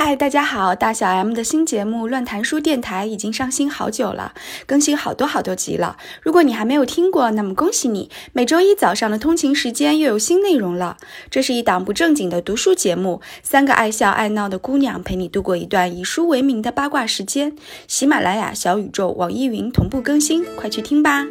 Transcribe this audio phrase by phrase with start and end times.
[0.00, 0.76] 嗨，大家好！
[0.76, 4.32] 大小 M 的新节目《乱谈书电台》已经上新好久了，
[4.64, 5.96] 更新好多好多集了。
[6.22, 10.98] 如果你还没有听过，那么恭喜你，每周一早上的通勤时间又有新内容了。
[11.32, 17.56] 这是一档不正经的读书节目，三个爱笑爱闹的姑娘陪你度过一段以书为名的八卦时间。
[17.88, 21.26] 喜马拉雅、小宇宙、网易云同步更新，快去听吧！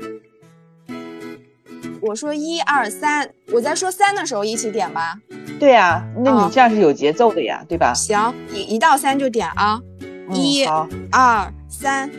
[2.07, 5.17] 我说一二三，我在说三的时候一起点吧。
[5.59, 7.93] 对呀，那哦你这样是有节奏的呀，对吧？
[7.93, 9.81] 行，一一到三就点啊，
[10.29, 10.63] 嗯一，
[11.11, 12.09] 二三，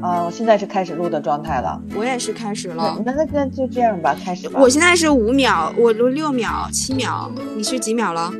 [0.00, 1.80] 啊，我现在是开始录的状态了。
[1.96, 3.02] 我也是开始那了。
[3.04, 4.60] 那那那就这样吧，开始吧。
[4.60, 8.32] 我现在是五秒，我录六秒、七秒，你是几秒了？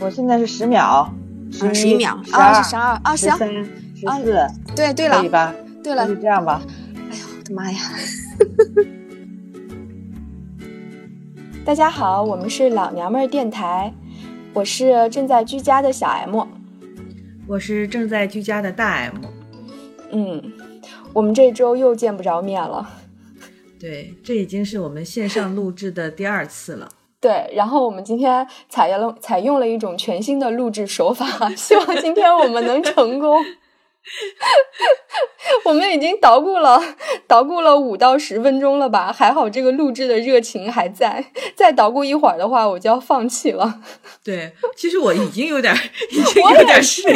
[0.00, 1.12] 我现在是十秒，啊，
[1.74, 3.48] 十一秒十啊，是十二啊，行，十三、
[3.94, 5.54] 十啊四，对对了可以，吧？
[5.82, 6.62] 对了，就这样吧。
[7.10, 7.78] 哎呦，我的妈呀！
[11.64, 13.90] 大家好，我们是老娘们儿电台，
[14.52, 16.46] 我是正在居家的小 M。
[17.48, 19.14] 我是正在居家的大 M。
[20.10, 20.52] 嗯，
[21.14, 22.86] 我们这周又见不着面了。
[23.80, 26.86] 对，这已经是我们线上录制的第二次了。
[27.18, 31.26] 对，然后我们今天采用了采用了一种全新的录制手法，
[31.56, 33.42] 希望今天我们能成功。
[35.64, 36.80] 我们已经捣鼓了
[37.26, 41.32] 捣鼓了五到十分钟了吧，还好这个录制的热情还在。
[41.56, 43.80] 再捣鼓一会儿的话，我就要放弃了。
[44.22, 45.74] 对，其实我已经有点，
[46.10, 47.08] 已经有点也是是。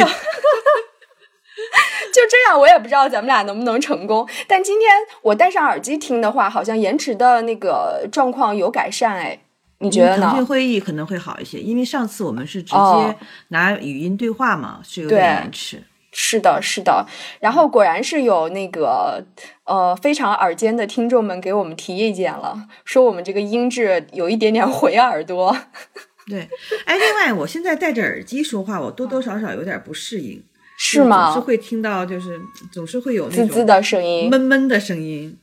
[2.11, 4.27] 就这样，我也不知道咱们俩能不能成功。
[4.47, 4.89] 但今天
[5.21, 9.39] 我戴上耳机听的话，好像延迟的那个状况有改善，哎，
[9.79, 10.45] 你觉得呢腾讯？
[10.45, 15.83] 会议可能会好一些，因为上次我们是直哦接拿语音对话嘛，是有点延迟。
[16.21, 17.05] 是的，是的。
[17.39, 19.23] 然后果然是有那个
[19.63, 25.55] 呃非常耳尖的听众们给我们提意见了，说我们这个音质有一点点毁耳朵。
[26.27, 26.49] 对，
[26.85, 30.43] 哎，另外我现在戴着耳机说话，我多多少少有点不适应，
[30.77, 31.31] 是吗？
[31.31, 32.37] 总是会听到，就是
[32.69, 35.37] 总是会有那种滋滋的声音，闷闷的声音。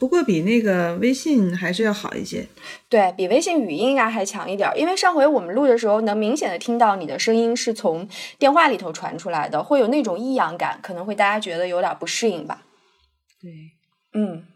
[0.00, 2.48] 不过比那个微信还是要好一些。
[2.88, 4.74] 对比微信语音应啊还强一点儿。
[4.74, 12.62] 因为上回我们录的时候，能明显的听到你的声音是从电话里头传出来的，会有那种异样感，可能会大家觉得有点不适应吧。
[13.42, 13.50] 对，
[14.14, 14.46] 嗯，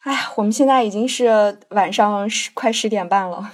[0.00, 3.52] 哎，我们现在已经是晚上十快十点半了，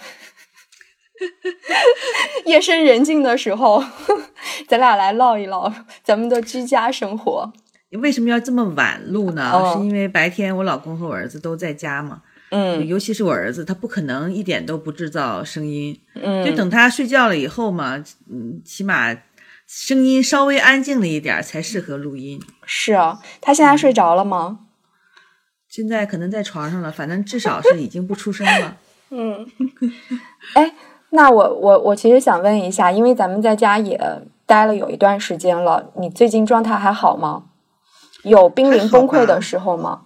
[2.47, 3.85] 夜深人静的时候，
[4.67, 5.71] 咱俩来唠一唠
[6.03, 7.53] 咱们的居家生活。
[7.91, 9.51] 为什么要这么晚录呢？
[9.53, 17.97] 哦是因为白天我老公和我儿子都在家嘛，嗯尤其是我儿子，他不可能一点都不制造声音，嗯，就等他睡觉了以后嘛，
[18.31, 19.17] 嗯，起码
[19.67, 22.41] 声音稍微安静了一点才适合录音。
[22.65, 24.61] 是啊，他现在睡着了吗？
[25.69, 28.77] 现在可能在床上了，反正至少是已经不出声了。
[29.11, 29.47] 嗯，
[30.55, 30.75] 哎，
[31.11, 34.01] 那我我我其实想问一下，因为咱们在家也
[34.47, 37.45] 待了有一段时间了，你最近状态还好吗？
[38.27, 40.03] 有濒临崩溃的时候吗？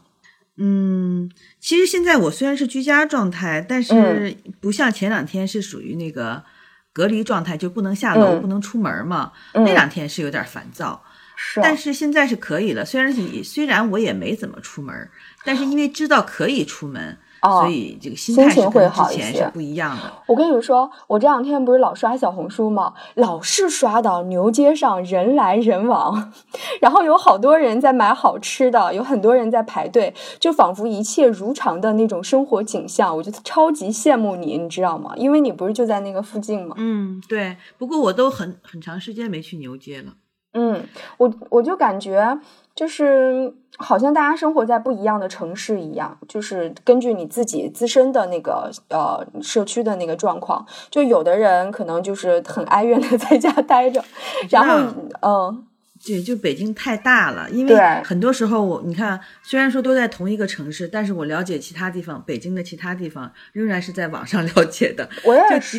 [0.57, 6.45] 嗯，其实现在我虽然是居家状态，但是不像前两天是属于那个
[6.93, 9.33] 隔离状态，就不能下楼、嗯不能出门嘛。
[9.55, 11.03] 嗯那两天是有点烦躁。
[11.35, 15.09] 是啊，但是现在是可以了，虽然你虽然我也没怎么出门，
[15.45, 20.13] 但是因为知道可以出门，哦所以这个心情会跟好一些之前是不一样的。
[20.27, 22.93] 我跟你说，我这两天不是老刷小红书吗？
[23.15, 26.33] 老是刷到牛街上人来人往，
[26.81, 35.13] 然后有好多人在买好吃的，有很多人在排队，就仿佛一切如常的那种生活景象，我就超级羡慕你，你知道吗？
[35.17, 36.75] 因为你不是就在那个附近吗？
[36.79, 37.57] 嗯，对。
[37.79, 40.13] 不过我都很很长时间没去牛街了。
[40.53, 40.83] 嗯，
[41.17, 42.39] 我我就感觉
[42.75, 54.05] 就是好像大家生活在不一样的城市一样，就是根据你自己自身的那个呃社区的那个状况，就有的人可能就是很哀怨的 在家待着，
[54.51, 55.67] 然后嗯。
[56.03, 65.07] 对，就北京太大了，因为很多时候我你看，虽然说都在同一个城市，但是我了解其他地方，北京的其他地方仍然是在网上 了解的。
[65.25, 65.43] 我也。
[65.51, 65.79] 就是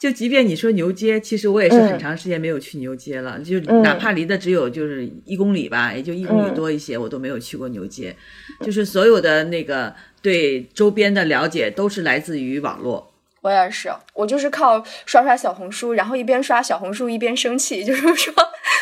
[0.00, 8.16] 就即便你说牛街，其实我也是很嗯长时间没有去牛街了，就嗯哪怕离的只有就是一公里吧，也就一公里嗯多一些，我都没有去过牛街。
[8.62, 13.12] 就是所有的那个对周边的了解都是来自于网络。
[13.42, 18.32] 我也是，我就是靠刷刷小红书，然后一边刷小红书一边生气，就是说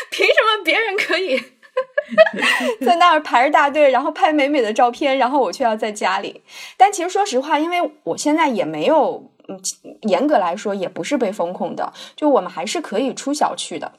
[0.09, 1.37] 凭什么别人可以
[2.85, 6.41] 在那儿排着大队，然后拍美美的照片，然后我却要在家里。
[6.77, 9.59] 但其实说实话，因为我现在也没有，嗯，
[10.03, 13.93] 严格来说也不是被封控的，就我们还是可以出小区的。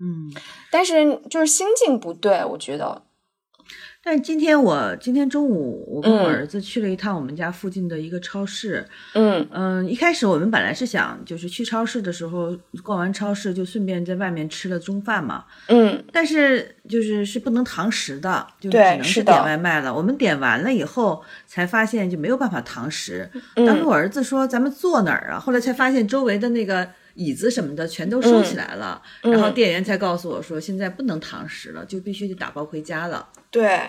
[0.00, 0.32] 嗯，
[0.72, 3.02] 但是就是心境不对，我觉得，
[4.06, 19.94] 但今天我今天中午我跟我嗯儿子去了一趟我们家附近的一个超市，嗯嗯，一开始我们本来是想就是去超市的时候逛完超市就顺便在外面吃了中饭嘛，嗯但是就是是不能堂食的，就只能是点外卖了。
[19.94, 23.30] 我们点完了以后才发现就没有办法堂食。
[23.56, 25.40] 嗯当时我儿子说咱们坐哪儿啊？
[25.40, 33.28] 后来才发现周围的那个椅子什么的全都收起来了，嗯然后店员才告诉我说现在不能堂食了，就必须得打包回家了。
[33.50, 33.80] 对。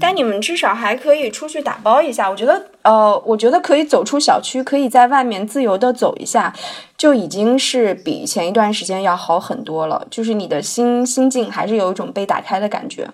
[0.00, 6.52] 但你们至少还可以出去打包一下，我觉得，呃，我觉得可以走出小区，可以在外面自由的走一下，
[6.98, 10.04] 就已经是比前一段时间要好很多了。
[10.10, 13.08] 就是你的心心境还是有一种被打开的感觉。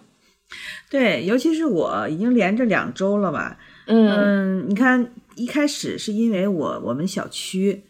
[0.89, 7.85] 对，尤其是我已经连着两周了吧，嗯嗯，你看一开始是因为我我们小区，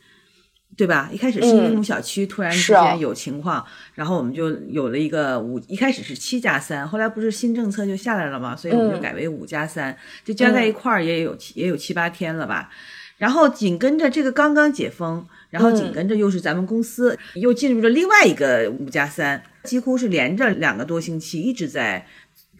[0.78, 1.10] 对吧？
[1.12, 12.70] 一开始是因为小区突然之间有情况，然后我们就有了一个五，一开始是七加三，后来不是新政策就下来了嘛，所以我们就嗯改为五加三，就加在一块儿也有七也有七八天了吧。
[13.16, 22.06] 然后紧跟着这个刚刚解封，然后紧嗯跟着又是咱们公司、又进入了另外一个五加三，几乎是连着两个多星期一直在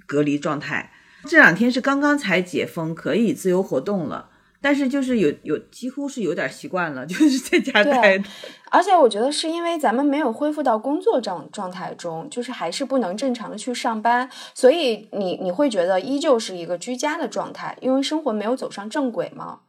[0.07, 0.91] 隔离状态。
[1.29, 4.28] 这两天是刚刚才解封，可以自由活动了，
[4.61, 8.25] 但是就是有有几乎是有点习惯了， 就是在家待的。
[8.71, 19.61] 而且我觉得是因为咱们没有恢复到工作状状态中，就是还是不能正常的去上班，所以你你会觉得依旧是一个居家的状态，因为生活没有走上正轨嘛。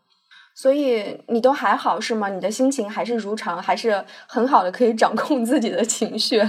[0.56, 2.28] 所以你都还好是吗？
[2.28, 6.42] 你的心情还是如常，还是很好的可以掌控自己的情绪。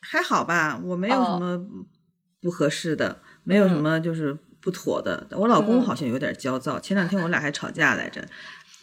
[0.00, 1.66] 还好吧，我没有哦什么
[2.40, 5.24] 不合适的，没有什么就是不妥的。
[5.30, 8.20] 我老公嗯好像有点焦躁，前两天我俩还吵架来着，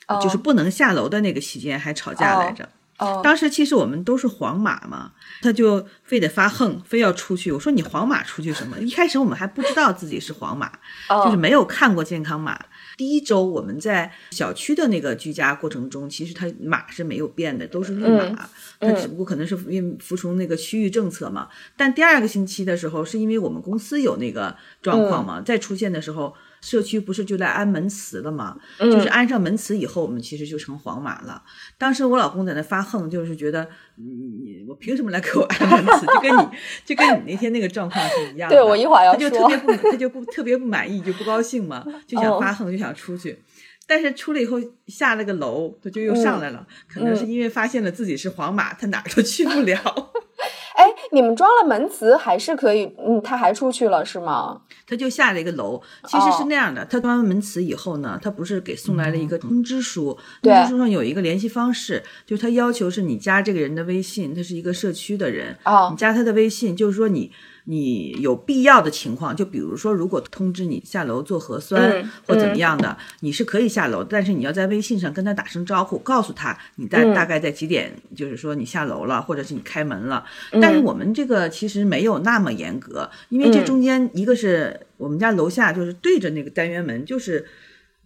[0.08, 2.64] 哦就是不能下楼的那个期间还吵架来着。
[3.00, 7.52] 哦，当时其实我们都是黄马嘛，他就非得发横，非要出去。
[7.52, 8.80] 我说你黄马出去什么？
[8.80, 10.72] 一开始我们还不知道自己是黄码，
[11.10, 12.58] 哦就是没有看过健康码。
[12.98, 18.50] 第一周我们在小区的那个居家过程中，其实它码是没有变的，都是绿码，
[18.80, 21.50] 它只不过可能是因为服从那个区域政策嘛。
[21.76, 26.34] 但第二个星期的时候，是因为我们公司有那个状况嘛，再出现的时候。
[26.64, 28.58] 社区不是就来安门磁了吗？
[28.80, 31.44] 就是安上门磁以后，我们其实就成黄码了。
[31.78, 33.68] 当时我老公在那发横，就是觉得
[33.98, 36.06] 你你我凭什么来给我安门磁？
[36.08, 36.50] 就跟你
[36.86, 38.56] 就跟你那天那个状况是一样的。
[38.56, 43.38] 对我一会儿要他就特别不他就不特别不满意，就不高兴嘛， 就想哦发横，就想出去。
[43.86, 44.58] 但是出来以后
[44.88, 49.78] 下了个楼，他就又上来了，可能是因为发现了自己是黄码，他哪儿都去不了。
[50.76, 54.62] 哎，你们装了门磁还是可以，嗯，他还出去了是吗？
[54.88, 56.84] 他就下了一个楼，其实是那样的。
[56.86, 67.32] 他装完门磁以后呢，他不是给送来了一个通知书，对通知书上有一个联系方式，就是他要求是你加这个人的微信，他是一个社区的人，哦你加他的微信，就是说你
[67.66, 80.26] 你有必要的情况，就比如说如果通知你下楼做核酸、嗯或怎么样的，你是可以下楼，但是你要在微信上跟他打声招呼，告诉他你在、嗯大概在几点，就是说你下楼了，或者是你开门了。
[80.52, 87.46] 嗯但是我们这个其实没有那么严格，因为这嗯中间一个是我们家楼下就是对着那个单元门，就是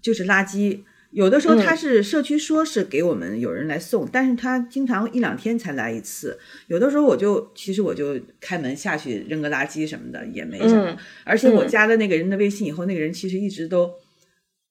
[0.01, 0.79] 就是垃圾。
[1.11, 6.37] 有的时候他嗯是社区说是给我们有人来送，但是他经常一两天才来一次。
[6.67, 10.89] 有的时候我就其实我就开门下去扔个垃圾什么的也没什么。
[10.91, 13.91] 嗯而且我嗯加了那个人的微信以后，那个人其实一直都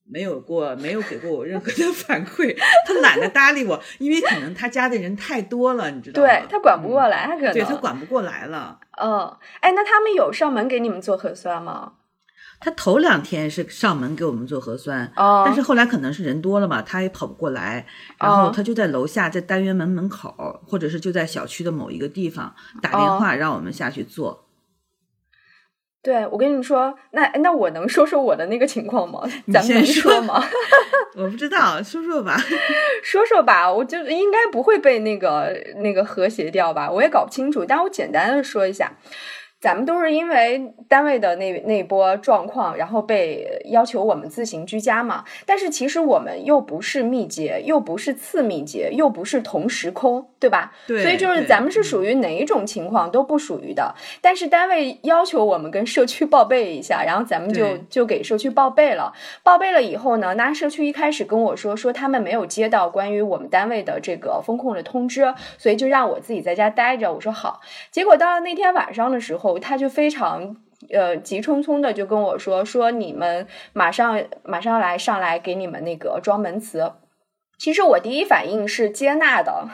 [0.09, 2.56] 没有过没有给过我任何的 反馈，
[2.87, 6.29] 他懒得搭理我，因为可能他加的人太多了，你知道吗？
[6.29, 8.78] 对他管不过来，他可能对他管不过来了。
[9.02, 9.26] 嗯，
[9.61, 11.95] 哎，那他们有上门给你们做核酸吗？
[12.58, 17.86] 他头两天是上门给我们做核酸，哦但是后来可能是人多了嘛，他也跑不过来，
[18.18, 24.44] 然后哦他就在楼下，在单元门门口，或者是就在小区的某一个地方打电话让我们下去做。
[26.02, 29.20] 对，我跟你说，那那我能说说我的那个情况吗？
[29.52, 30.40] 咱们能说吗？
[31.18, 32.36] 我不知道，说说吧。
[33.02, 38.92] 说说吧，我就应该不会被那个那个和谐掉吧，我也搞不清楚，但我简单的说一下。
[39.66, 45.25] 咱们都是因为单位的那那波状况，然后被要求我们自行居家嘛。
[45.44, 50.73] 但是其实我们又不是密接，又不是次密接，又不是同时空，对吧？
[50.87, 53.92] 对所以就是咱们是属于哪一种情况都不属于的。
[54.20, 59.12] 但是单位要求我们跟社区报备一下，然后咱们就就给社区报备了。
[59.42, 67.12] 报备了以后呢，那社区一开始跟我说说他们没有接到关于我们单位的这个风控的通知，所以就让我自己在家待着。
[67.12, 67.61] 我说好。
[67.90, 70.56] 结果到了那天晚上的时候，他就非常。
[70.90, 76.92] 呃，急匆匆的就跟我说说你们马上马上来上来给你们那个装门磁。
[77.58, 79.68] 其实我第一反应是接纳的，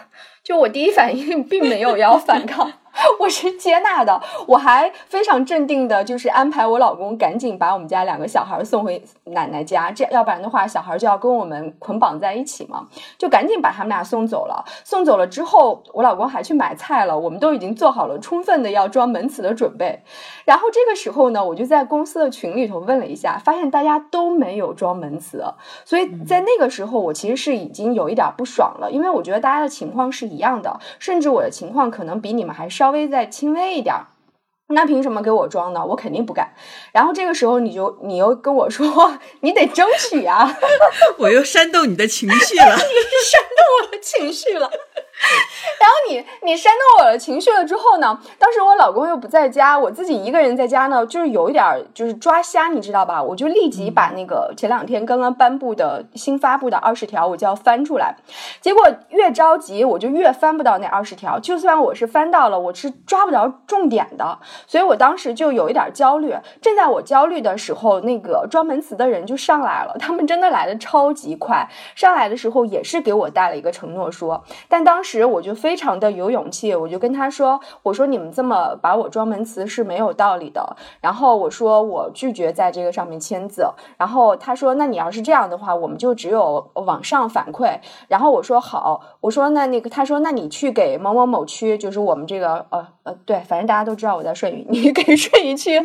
[0.45, 2.73] 就我第一反应并没有要反抗，
[3.19, 12.87] 我是接纳的，我还非常镇定的，就是安排我老公赶紧把我们家两个小孩送回奶奶家，这要不然的话，小孩就要跟我们捆绑在一起嘛，
[13.19, 14.65] 就赶紧把他们俩送走了。
[14.85, 20.03] 送走了之后，我老公还去买菜了，我们都已经做好了充分的要装门磁的准备。
[20.45, 25.45] 然后这个时候呢，我就在公司的群里头问了一下，发现大家都没有装门磁，
[25.85, 34.09] 所以在那个时候，我其实是已经有一点不爽了，因为我觉得大家的情况是一样的，甚至我的情况可能比你们还稍微再轻微一点儿。
[34.75, 35.87] 那凭什么给我装呢？
[35.87, 36.53] 我肯定不干。
[36.93, 40.59] 然后这个时候，你就你又跟我说， 你得争取啊！
[41.19, 42.81] 我又煽动你的情绪了，你
[43.31, 44.69] 煽动我的情绪了。
[45.81, 48.19] 然后你你煽动我的情绪了之后呢？
[48.39, 51.65] 当时我老公又不在家，我自己一个人在家呢，就是有一点
[51.95, 53.23] 就是抓瞎，你知道吧？
[53.23, 58.17] 我就立即把那个前两天刚刚颁布的新发布的二十条，我就要翻出来。
[58.61, 61.39] 结果越着急，我就越翻不到那二十条。
[61.39, 64.39] 就算我是翻到了，我是抓不着重点的。
[64.67, 66.35] 所以我当时就有一点焦虑。
[66.61, 69.97] 正在我焦虑的时候，那个装门词的人就上来了。
[69.99, 75.05] 他们真的来的超级快，上来的时候也是给我带了一个承诺书，但当当。
[75.05, 83.67] 时我就非常的有勇气，我就跟他说：“我说你们这么把我装门词是没有道理的。”然后我说我拒绝在这个上面签字。
[83.99, 95.81] 然后他说：“那你要是这样的话，我们就只有往上反馈。”然后我说：“好。”我说：“那那个他说那你去给某某某区，就是我们这个呃呃对，反正大家都知道我在顺义，你给顺义区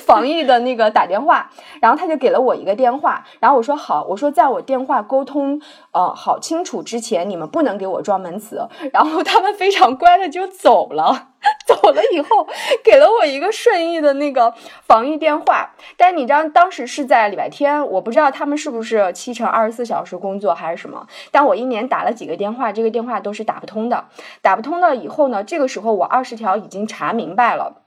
[0.00, 1.48] 防疫的那个打电话。”
[1.80, 3.24] 然后他就给了我一个电话。
[3.38, 8.55] 然后我说：“好。”我说：“在我电话沟通呃好清楚之前，你们不能给我装门词。”
[8.92, 11.28] 然后他们非常乖的就走了，
[11.66, 12.46] 走了以后
[12.84, 14.54] 给了我一个顺义的那个
[14.86, 24.06] 防疫电话，但你知道当时是在礼拜天，我不知道他们是不是七乘二十四小时工作还是什么，但我一年打了几个电话，这个电话都是打不通的，
[24.42, 27.82] 打不通了以后呢，这个时候我二十条已经查明白了。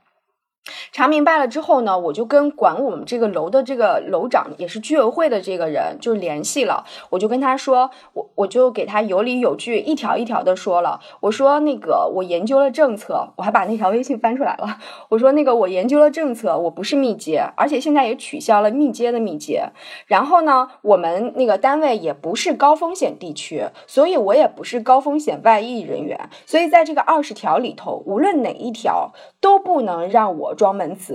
[0.91, 6.85] 查明白了之后呢，我就跟管我们这个楼的这个楼长，也是居委会的这个人就联系了。
[7.09, 10.99] 我就跟他说，我我就给他有理有据，一条一条的说了。
[11.21, 14.77] 我说那个我研究了政策，我还把那条微信翻出来了。
[15.09, 19.69] 我说那个我研究了政策，我不是密接，而且现在也取消了密接的密接。
[20.07, 26.29] 然后呢，我们那个单位也不是高风险地区，所以我也不是高风险外溢人员。
[26.45, 29.11] 所以在这个二十条里头，无论哪一条
[29.41, 30.55] 都不能让我。
[30.55, 31.13] 装门磁，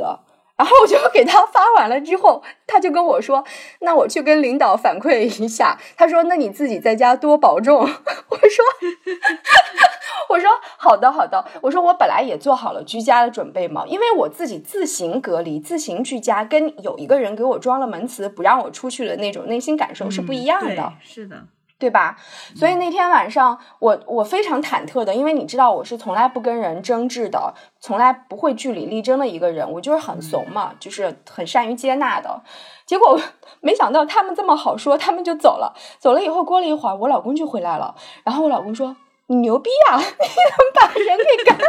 [0.56, 3.44] 然后我就给他发完了之后，他就跟我说
[3.80, 7.80] ：“那我去跟领导反馈一下。”他说：“那你自己在家多保重。
[7.82, 8.64] ”我说
[10.30, 20.92] ：“我说好的好的。”我说我本来也做好了居家的准备嘛，因为我自己自行隔离、自行居家，跟有一个人给我装了门磁不让我出去的那种内心感受是不一样的。
[21.02, 21.48] 是的。
[21.78, 22.16] 对吧？
[22.56, 32.42] 所以那天晚上，我我非常忐忑的，因为你知道我是从来不跟人争执的，从来不会据理力争的一个人，我就是很怂嘛，就是很善于接纳的。
[32.86, 33.20] 结果
[33.60, 35.74] 没想到他们这么好说，他们就走了。
[35.98, 37.94] 走了以后，过了一会儿，我老公就回来了。
[38.24, 38.96] 然后我老公说
[39.28, 41.64] ：“你牛逼啊， 你怎么把人给赶走？”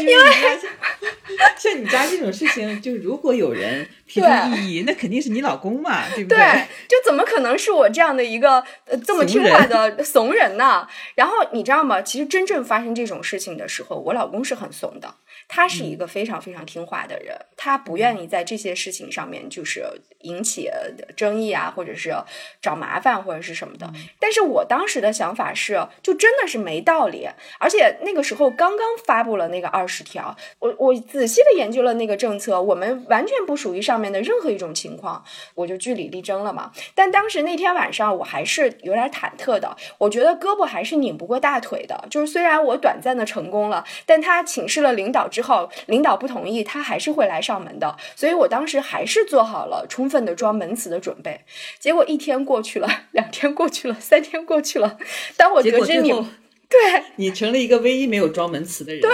[0.00, 0.14] 因为
[1.58, 6.38] 像你家这种事情，就如果有人提出异议，那肯定是你老公嘛， 对不对？
[6.38, 10.86] 对，就怎么可能是我这样的一个呃这么听话的怂人呢？
[11.16, 12.00] 然后你知道吗？
[12.02, 15.14] 其实真正发生这种事情的时候，我老公是很怂的。
[15.52, 19.84] 他是一个非常非常听话的人，他不愿意在这些事情上面就是
[20.20, 20.70] 引起
[21.16, 22.14] 争议啊，或者是
[22.62, 23.92] 找麻烦或者是什么的。
[24.20, 27.28] 但是我当时的想法是，就真的是没道理。
[27.58, 35.24] 而且那个时候刚刚发布了那个二十条，我我仔细的研究了那个政策，我们完全不属于上面的任何一种情况，
[35.56, 36.70] 我就据理力争了嘛。
[36.94, 42.06] 但当时那天晚上我还是有点忐忑的，我觉得胳膊还是拧不过大腿的。
[42.08, 45.39] 就是虽然我短暂的成功了，但他请示了领导之。
[45.40, 47.96] 之后，领导不同意，他还是会来上门的。
[48.14, 51.40] 所以我当时还是做好了充分的装门磁的准备。
[51.78, 54.98] 结果一天过去了，两天过去了，三天过去了。
[55.38, 59.00] 当我得知你，对你成了一个唯一没有装门磁的人。
[59.00, 59.10] 对，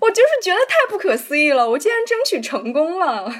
[0.00, 3.32] 我就是觉得太不可思议了，我竟然争取成功了。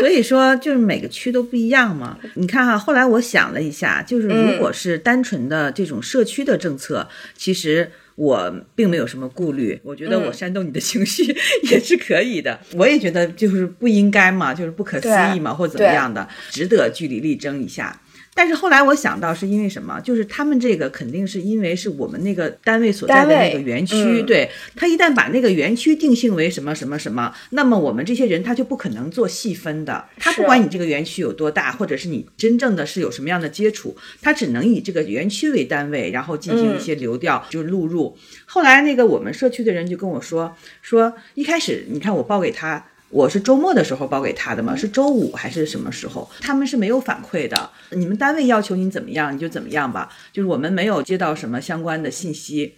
[0.00, 2.18] 所以说，就是每个区都不一样嘛。
[2.34, 7.92] 你看哈，后来我想了一下，就是如果是单纯的这种社区的政策，其实。
[8.16, 11.24] 我并没有什么顾虑，我觉得我煽动你的情绪
[11.70, 12.60] 也是可以的。
[12.74, 18.00] 我也觉得就是不应该嘛，就是不可思议嘛，或怎么样的，值得据理力争一下。
[18.34, 20.00] 但是后来我想到是因为什么？
[20.00, 30.04] 就是他们这个肯定是因为是我们那个单位所在的那个园区，嗯、对他一旦把那个园区定性为什么什么什么，那么我们这些人他就不可能做细分的。
[30.18, 38.16] 他不管你这个园区有多大，或者是你真正的是有什么样的接触，他只能以这个园区为单位，然后进行一些流调，嗯、就录入。
[38.46, 42.84] 后来那个我们社区的人就跟我说，说一开始你看我报给他。
[43.14, 46.28] 我是周末的时候报给他的嘛，是周五还是什么时候？
[46.40, 47.70] 他们是没有反馈的。
[47.90, 50.12] 你们单位要求你怎么样，你就怎么样吧。
[50.32, 52.74] 就是我们没有接到什么相关的信息，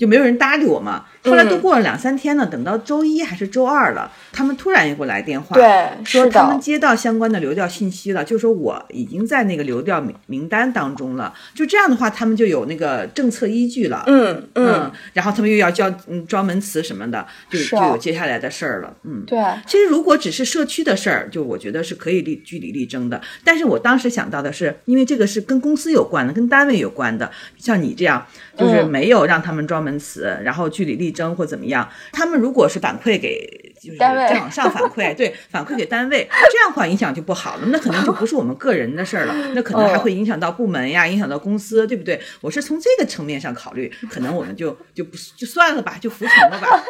[0.00, 1.04] 就没有人搭理我嘛。
[1.22, 11.34] 后来都过了两三天了，等到周一还是周二了，他们突然又给我来电话，对，说他们接到相关的流调信息了，就说我已经在那个流调名名单当中了。
[11.54, 14.02] 就这样的话，他们就有那个政策依据了。
[14.06, 18.94] 嗯嗯，然后他们又要交嗯专门词什么的，就就有接下来的事儿了。
[19.04, 19.38] 嗯，对。
[19.66, 23.20] 其实如果只是社区的事儿，就我觉得是可以立据理力争的。
[23.44, 28.24] 但是我当时想到的是，因为这个是跟公司有关的，跟单位有关的，像你这样
[28.56, 31.88] 就是没有让他们专门词，然后据理力争或怎么样。
[32.12, 37.62] 他们如果是反馈给就是再往上反馈，对，反馈给单位，这样的话影响就不好了。
[37.66, 42.20] 那可能就不是我们个人的事儿了，那可能还会影响到部门呀，影响到公司，对不对？
[42.40, 46.68] 我是从这个层面上考虑，可能我们就就不就算了吧，就服从了吧。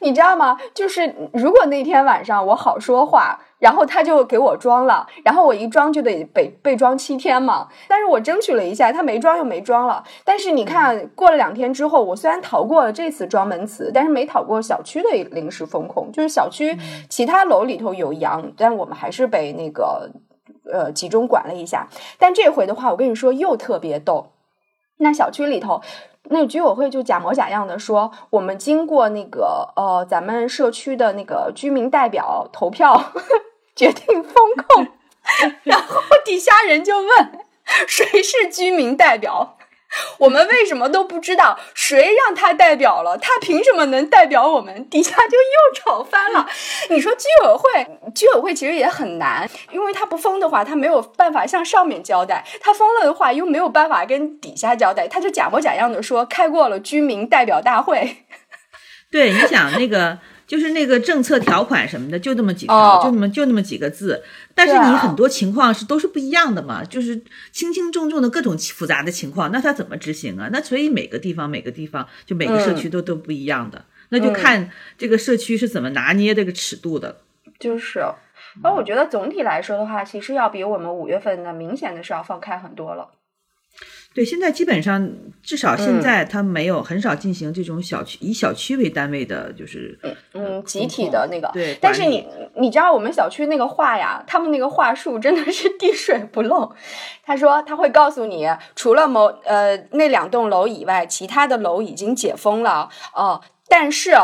[0.00, 0.56] 你知道吗？
[0.74, 7.68] 就是如果那天晚上我好说话，然后他就给我装了，然后我一装就得被被装七天嘛。
[7.88, 10.04] 但是我争取了一下，他没装又没装了。
[10.24, 16.10] 但是你看，过了两天之后，我虽然逃过了这次装门磁，但是没逃过小区的临时封控。
[16.12, 16.78] 就是小区
[17.08, 20.10] 其他楼里头有阳，但我们还是被那个
[20.72, 21.88] 呃集中管了一下。
[22.18, 24.32] 但这回的话，我跟你说又特别逗。
[24.98, 25.80] 那小区里头。
[26.30, 33.12] 那居委会就假模假样的说，我们经过那个呃，咱们社区的那个居民代表投票
[33.76, 34.34] 决定封
[34.68, 34.86] 控，
[35.64, 37.08] 然后底下人就问
[37.86, 39.57] 谁是居民代表，
[40.18, 41.58] 我们为什么都不知道？
[41.74, 43.16] 谁让他代表了？
[43.16, 44.88] 他凭什么能代表我们？
[44.90, 46.46] 底下就又吵翻了。
[46.90, 55.08] 你说居委会，居委会其实也很难，因为他不封的话，他没有办法向上面交代；他封了的话，又没有办法跟底下交代。
[55.08, 58.24] 他就假模假样的说开过了居民代表大会。
[59.10, 60.18] 对，你想那个。
[60.48, 64.24] 就是那个政策条款什么的，就那么几条，哦、就那么就那么几个字，
[64.54, 70.48] 但是你很多情况是都是不一样的嘛，就是轻轻重重的各种复杂的情况，那他怎么执行啊？
[70.50, 77.18] 那所以每个地方每个地方就每个社区都、嗯、都不一样的，那就看这个社区是怎么拿捏这个尺度的。
[77.58, 78.00] 就是，
[78.62, 83.10] 而我觉得总体来说的话，其实要比我们五月份的明显的是要放开很多了。
[84.14, 85.10] 对，现在基本上
[85.42, 89.96] 至少现在他没有很少进行这种小区、以小区为单位的，就是
[90.34, 91.48] 嗯集体的那个。
[91.52, 96.74] 对，但是你你知道我们小区那个话呀，他们那个话术真的是 滴水不漏。
[97.22, 104.14] 他说他会告诉你，除了某呃那两栋楼以外，其他的楼已经解封了哦、呃，但是。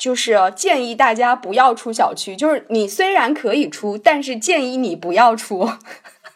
[0.00, 5.68] 就是建议大家不要出小区，就是你虽然可以出，但是建议你不要出。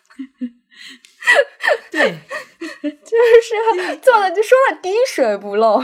[1.91, 2.19] 对，
[2.83, 5.83] 就是做的就说的滴水不漏。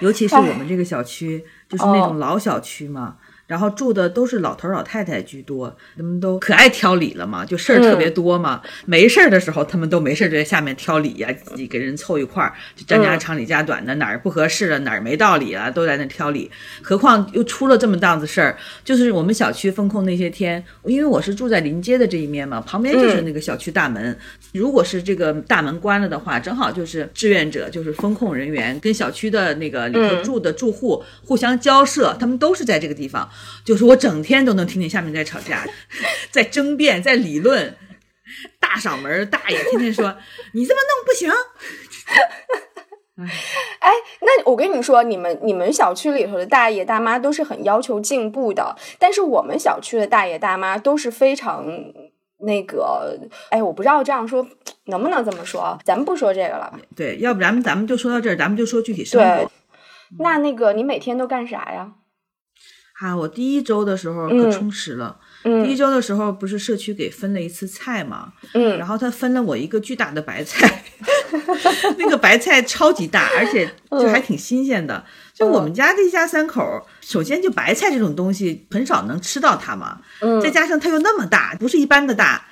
[0.00, 3.18] 尤其是我们这个小区，就是那种老小区嘛。
[3.50, 8.60] 然后住的都是老头老太太居多，他们都可爱挑理了嘛，就事儿特别多嘛。
[8.62, 16.48] 嗯、没事儿的时候，他们都没事儿就在下面挑理呀、啊，自己给人凑一块儿，就张家长李家短的，哪儿不合适了，哪儿没道理了，都在那挑理。
[16.80, 24.00] 何况又出了这么档子事儿，就是我们小区封控那些天，因为我是住在临街的这一面嘛，旁边就是那个小区大门。
[24.12, 24.18] 嗯、
[24.52, 33.28] 如果是这个大门关了的话，正好就是志愿者，就是封控人员跟小区的那个里头住的住户互相交涉，他们都是在这个地方。
[33.64, 35.64] 就是我整天都能听见下面在吵架，
[36.30, 37.76] 在争辩，在理论，
[38.58, 40.16] 大嗓门大爷天天说
[40.54, 41.30] 你这么弄不行。
[43.80, 43.90] 哎，
[44.22, 51.66] 那我跟你说，你们你们小区里头的大爷大妈都是很要求进步的，但是我们小区的大爷大妈都是非常
[52.38, 53.18] 那个，
[53.50, 54.48] 哎，我不知道这样说
[54.86, 56.80] 能不能这么说，咱们不说这个了吧。
[56.96, 59.50] 对，要不然咱们就说到这儿，咱们就说具体生活。
[60.18, 61.92] 那那个你每天都干啥呀？
[63.00, 65.16] 啊，我第一周的时候可充实了。
[65.42, 68.30] 嗯，第一周的时候不是社区给分了一次菜嘛？
[68.52, 70.84] 嗯，然后他分了我一个巨大的白菜，
[71.96, 75.02] 那个白菜超级大，而且就还挺新鲜的。
[75.32, 80.02] 就我们家这一家三口，首先就白菜这种东西很少能吃到它嘛。
[80.20, 82.44] 嗯，再加上它又那么大，不是一般的大，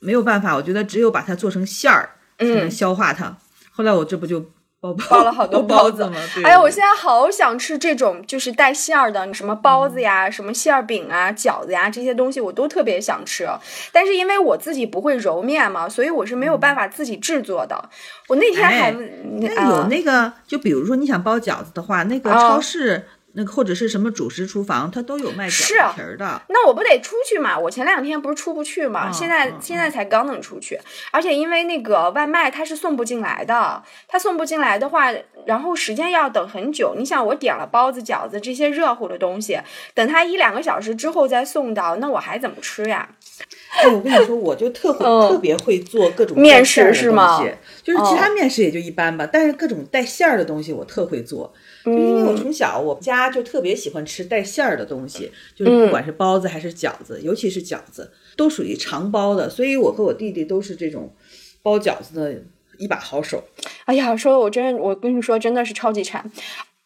[0.00, 3.34] 没有办法，我觉得只有把它做成馅儿才能消化它。
[3.70, 4.50] 后来我这不就。
[4.94, 6.08] 包包了好多 包子
[6.44, 13.48] 哎呀，我现在好想吃这种就是带馅儿的，什么包子呀、什么馅儿饼啊、饺子呀这些东西，我都特别想吃。
[13.92, 17.88] 但是因为我自己不会揉面嘛，所以我是没有办法自己制作的。
[18.28, 23.06] 我那天还那有那个，就比如说你想包饺子的话，那个超市。
[23.36, 26.40] 那个或者是什么主食厨房，它都有卖饺子皮儿的。
[26.48, 27.58] 那我不得出去嘛？
[27.58, 29.12] 我前两天不是出不去嘛？
[29.12, 30.80] 现在现在才刚能出去，
[31.12, 35.12] 而且因为那个外卖它是送不进来的，它送不进来的话，
[35.44, 36.94] 然后时间要等很久。
[36.96, 39.60] 你想我点了包子、饺子这些热乎的东西，
[39.92, 43.06] 等它一两个小时之后再送到，那我还怎么吃呀？
[43.76, 47.38] 哎，我跟你说，我就特会特别会做各种面食是吗？
[47.82, 51.52] 就是其他面食也就一般吧，但是各种带馅儿的东西我特会做。
[51.86, 61.14] 就因为我从小我们家就特别喜欢吃带馅儿的东西，就是不管是包子还是饺子，尤其是饺子，都属于常包的，所以我和我弟弟都是这种
[61.62, 62.42] 包饺子的
[62.78, 63.42] 一把好手。
[63.86, 66.30] 哎呀，说我真，我跟你说，真的是超级馋。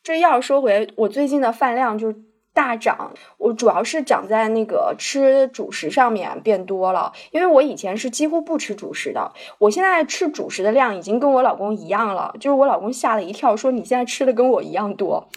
[0.03, 2.15] 这要说回我最近的饭量就。
[2.53, 15.29] 大涨，我主要是长在那个吃主食上面变多了，因为我以前是几乎不吃主食的，我现在吃主食的量已经跟我老公一样了，就是我老公吓了一跳，说你现在吃的跟我一样多。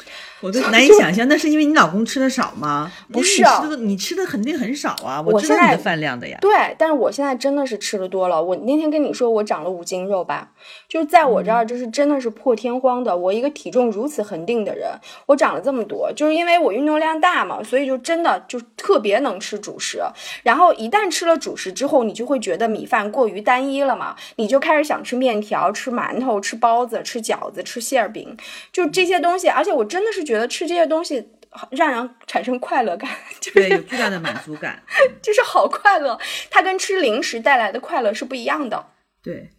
[0.41, 2.91] 我都难以想象，那是因为你老公吃的少吗？
[3.13, 3.41] 不是，
[3.78, 5.21] 你吃的肯定很少啊！
[5.21, 6.38] 我知道你的饭量的呀。
[6.41, 8.43] 对，但是我现在真的是吃的多了。
[8.43, 10.52] 我那天跟你说我长了五斤肉吧，
[10.89, 13.15] 就是在我这儿，就是真的是破天荒的。
[13.15, 14.89] 我一个体重如此恒定的人，
[15.28, 20.01] 我长了这么多，就是因为我运动量大嘛，所以就真的就特别能吃主食。
[20.43, 28.35] 然后一旦吃了主食之后，你就会觉得米饭过于单一了嘛，你就开始想吃面条、吃馒头、吃包子、吃饺子、吃馅儿饼，
[28.73, 29.47] 就这些东西。
[29.47, 31.29] 而且我真的是觉觉得吃这些东西
[31.69, 33.07] 让人产生快乐感，
[33.53, 34.81] 对，有巨大的满足感，
[35.21, 36.19] 就是好快乐。
[36.49, 38.83] 它跟吃零食带来的快乐是不一样的，
[39.21, 39.51] 对，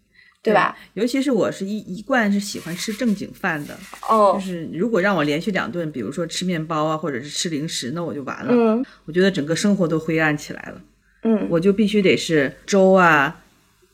[0.45, 0.77] 对吧？
[0.93, 3.75] 尤其是我是一一贯是喜欢吃正经饭的，
[4.09, 8.49] 哦，就是如果让我连续两顿，比如说吃面包啊，或者是吃零食，那我就完了。
[8.51, 10.81] 嗯，我觉得整个生活都灰暗起来了。
[11.23, 13.41] 嗯，我就必须得是粥啊，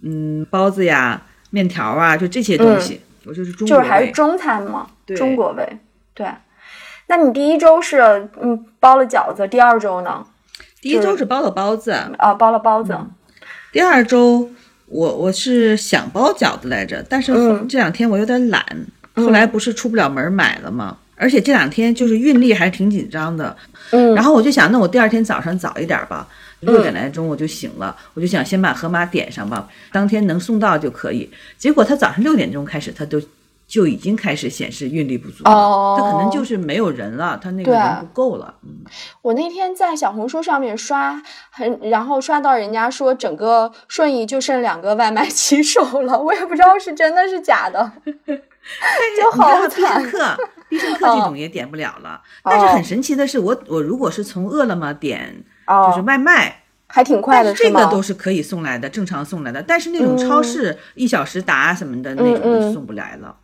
[0.03, 5.79] 嗯，包子呀，面条啊，就这些东西，我就是中国就是还是中餐嘛，对，中国味，
[6.13, 6.27] 对。
[7.07, 10.27] 那你第一周是嗯包了饺子，第二周呢？
[10.81, 12.99] 第一周是包了包子啊，包了包子。
[13.73, 14.51] 第二周
[14.91, 17.33] 我我是想包饺子来着，但是
[17.69, 18.65] 这两天我有点懒，
[19.15, 20.99] 后来不是出不了门买了吗？
[21.15, 23.57] 而且这两天就是运力还是挺紧张的，
[23.91, 26.27] 嗯，然后我就想，那我第二天早上早一点吧，
[26.61, 31.31] 六点来钟我就醒了，我就想先把盒马点上吧，当天能送到就可以。
[31.57, 33.21] 结果他早上六点钟开始，他都。
[33.71, 38.53] 就已经开始显示运力不足了，他可能就是没有人了，他那个人不够了。
[38.65, 38.81] 嗯，
[39.23, 47.93] 我那天在小红书上面刷，很然后刷到人家说整个顺义就剩两个外卖骑手了， 我也不知道是真的是假的，
[48.27, 50.03] 就好惨。
[50.03, 50.37] 必胜客，
[50.71, 52.21] 必胜客这种也点不了了。
[52.43, 55.45] 但是很神奇的是，我我如果是从饿了么点，
[55.87, 59.63] 就是外卖，还挺快的，这个都是可以送来的，正常送来的。
[59.63, 63.37] 但是那种超市一小时达什么的那种就送不来了。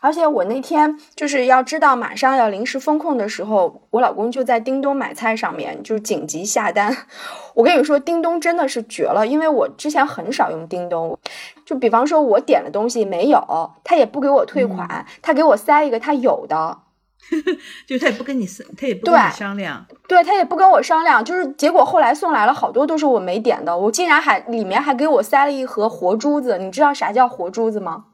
[0.00, 6.96] 而且我那天就是要知道马上要临时封控的时候，我老公就在叮咚买菜上面就紧急下单。
[7.54, 11.18] 我跟你说，叮咚真的是绝了，因为我之前很少用叮咚。
[11.66, 16.78] 就比方说，我点的东西没有，他也不给我退款，他给我塞一个他有的，
[17.86, 28.04] 就他也不跟你他也不跟你商量，对他也不跟我商量，就是结果后来送来了好多都是我没点的，我竟然还里面还给我塞了一盒活珠子，你知道啥叫活珠子吗？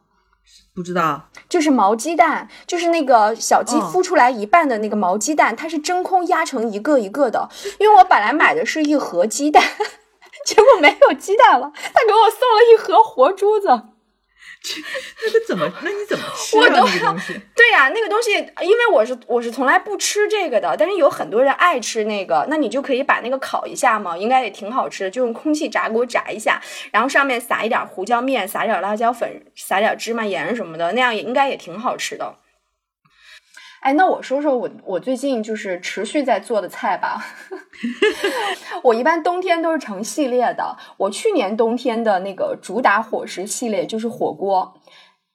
[0.75, 7.49] 不知道，就是毛鸡蛋，就是那个小鸡孵出来一半的那个毛鸡蛋，它是真空压成一个一个的。
[7.79, 9.63] 因为我本来买的是一盒鸡蛋，
[10.45, 13.69] 结果没有鸡蛋了，他给我送了一盒活珠子。
[15.25, 15.71] 那个怎么？
[15.83, 16.63] 那你怎么吃啊？
[16.67, 17.33] 那个东西？
[17.55, 26.61] 对呀，那个东西，因为我是我是从来不吃这个的，但是有很多人爱吃那个，那你就可以把那个烤一下嘛，应该也挺好吃的，就用空气炸锅炸一下，
[26.93, 32.35] 然后上面撒一点胡椒面，撒点辣椒粉，撒点芝麻盐什么的，那样也应该也挺好吃的。
[33.85, 37.23] 哎，那我说说我我最近就是持续在做的菜吧。
[38.83, 40.75] 我一般冬天都是成系列的。
[40.97, 44.75] 我去年冬天的那个主打伙食系列就是火锅。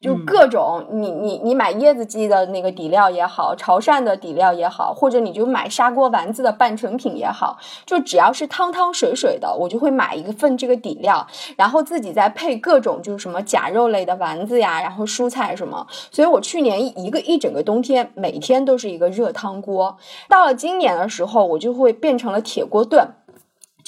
[0.02, 15.86] 就各种你你你买椰子鸡的那个底料也好，潮汕的底料也好，或者你就买砂锅丸子的半成品也好，就只要是汤汤水水的，我就会买一份这个底料，然后自己再配各种就是什么假肉类的丸子呀，然后蔬菜什么。
[16.10, 19.98] 所以我去年一个一整个冬天，每天都是一个热汤锅。
[20.30, 23.06] 到了今年的时候，我就会变成了铁锅炖。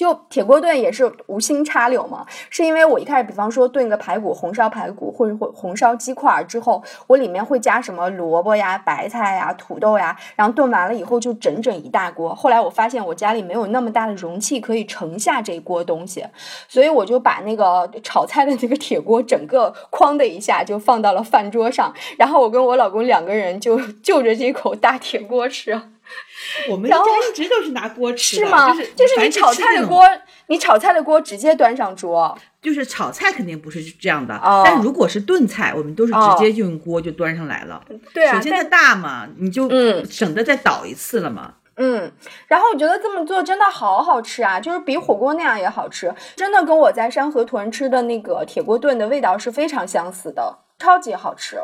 [0.01, 12.33] 就铁锅炖也是无心插柳嘛，是因为我一开始，比方说炖个排骨，红烧排骨或者或红烧鸡块儿之后，我里面会加什么萝卜呀、白菜呀、土豆呀，然后炖完了以后就整整一大锅。
[12.33, 16.25] 后来我发现我家里没有那么大的容器可以盛下这一锅东西，
[16.67, 25.79] 所以我就把那个炒菜的那个铁锅整个哐的一下就放到了饭桌上，然后我跟我老公两个人就就着这口大铁锅吃。
[26.69, 28.73] 我们家一直都是拿锅吃的，是吗？
[28.95, 30.03] 就是你炒菜的锅，
[30.47, 32.37] 你炒菜的锅直接端上桌。
[32.61, 37.83] 就是炒菜肯定不是这样的，但如果是炖菜，我们都是直接就用锅就端上来了。
[38.13, 39.67] 对啊，首先它大嘛，你就
[40.05, 41.55] 省得再倒一次了嘛。
[41.77, 42.11] 嗯，
[42.47, 51.57] 然后我觉得这么做真的好好吃啊，就是比火锅那样也好吃，真的跟我在山河屯吃的那个铁锅炖的味道是非常相似的，超级好吃。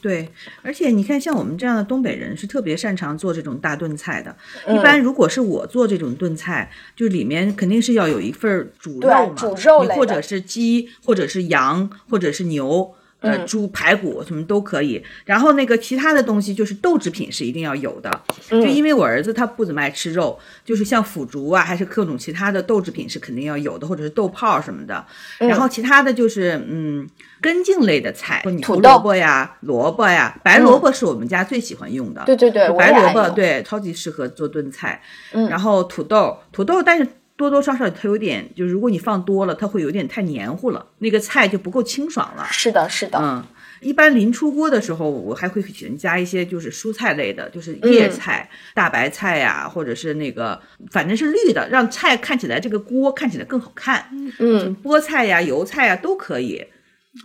[0.00, 0.28] 对，
[0.62, 4.34] 而且你看，像我们这样的东北人是特别擅长做这种大炖菜的。
[4.68, 12.94] 一般如果是我做这种炖菜，就里面肯定是要有一份主肉嘛，主肉或者是鸡，或者是羊，或者是牛。
[13.22, 18.10] 呃，猪排骨什么都可以，然后那个其他的东西就是豆制品是一定要有的，
[18.50, 25.06] 就因为我儿子他不怎么爱吃肉，就是像腐竹啊，还是各种其他的豆制品是肯定要有的，或者是豆泡什么的。
[25.38, 27.08] 然后其他的就是嗯，
[27.40, 32.24] 根茎类的菜，胡萝卜呀、萝卜呀，白萝卜是我们家最喜欢用的。
[32.26, 35.00] 对对对，白萝卜对，超级适合做炖菜。
[35.32, 37.06] 嗯，然后土豆，土豆，但是。
[37.36, 42.46] 多多少少它有点，就是如果你放多了，它会有点太黏糊了，那个菜就不够清爽了。
[42.50, 43.18] 是的，是的。
[43.20, 43.44] 嗯，
[43.80, 54.06] 一般临出锅的时候，我还会喜欢加一些就是蔬菜类的，就是叶菜、大白菜呀，或者是那个反正是绿的，让菜看起来这个锅看起来更好看。
[54.38, 56.64] 嗯，菠菜呀、油菜呀都可以。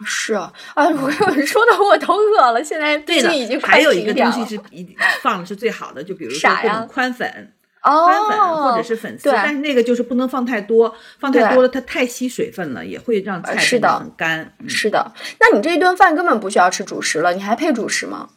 [0.06, 4.86] 是啊，哎，我说的我都饿了，现在最近已经还有一个东西是一
[5.22, 7.54] 放的是最好的，就比如说各种宽粉。
[7.88, 14.54] 宽粉或者是粉丝，但是那个就是不能放太多，放太多了它太吸水分了，也会让菜变得很干。
[14.68, 18.30] 是的，那你这一顿饭根本不需要吃主食了，你还配主食吗？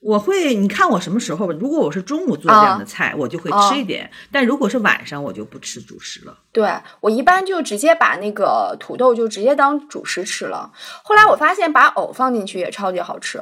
[0.00, 1.54] 我会，你看我什么时候吧？
[1.60, 6.36] 如果我是中午做这样的菜，我就会吃一点；但如果是晚上，我就不吃主食了。
[6.50, 6.68] 对
[7.00, 10.72] 我一般就直接把那个土豆就直接当主食吃了。
[11.04, 13.40] 后来我发现把藕放进去也超级好吃。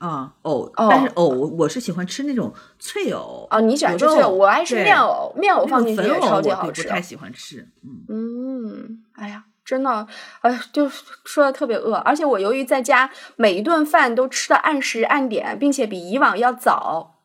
[0.00, 6.82] 啊藕，但是藕我是喜欢吃那种脆藕啊，你喜欢吃脆藕，我爱吃面藕，面藕放进去也超级好吃。
[6.82, 7.68] 不太喜欢吃，
[8.08, 10.06] 嗯，哎呀，真的，
[10.40, 17.18] 哎，就说的特别饿，而且我由于在家每一顿饭都吃的按时按点，并且比以往要早，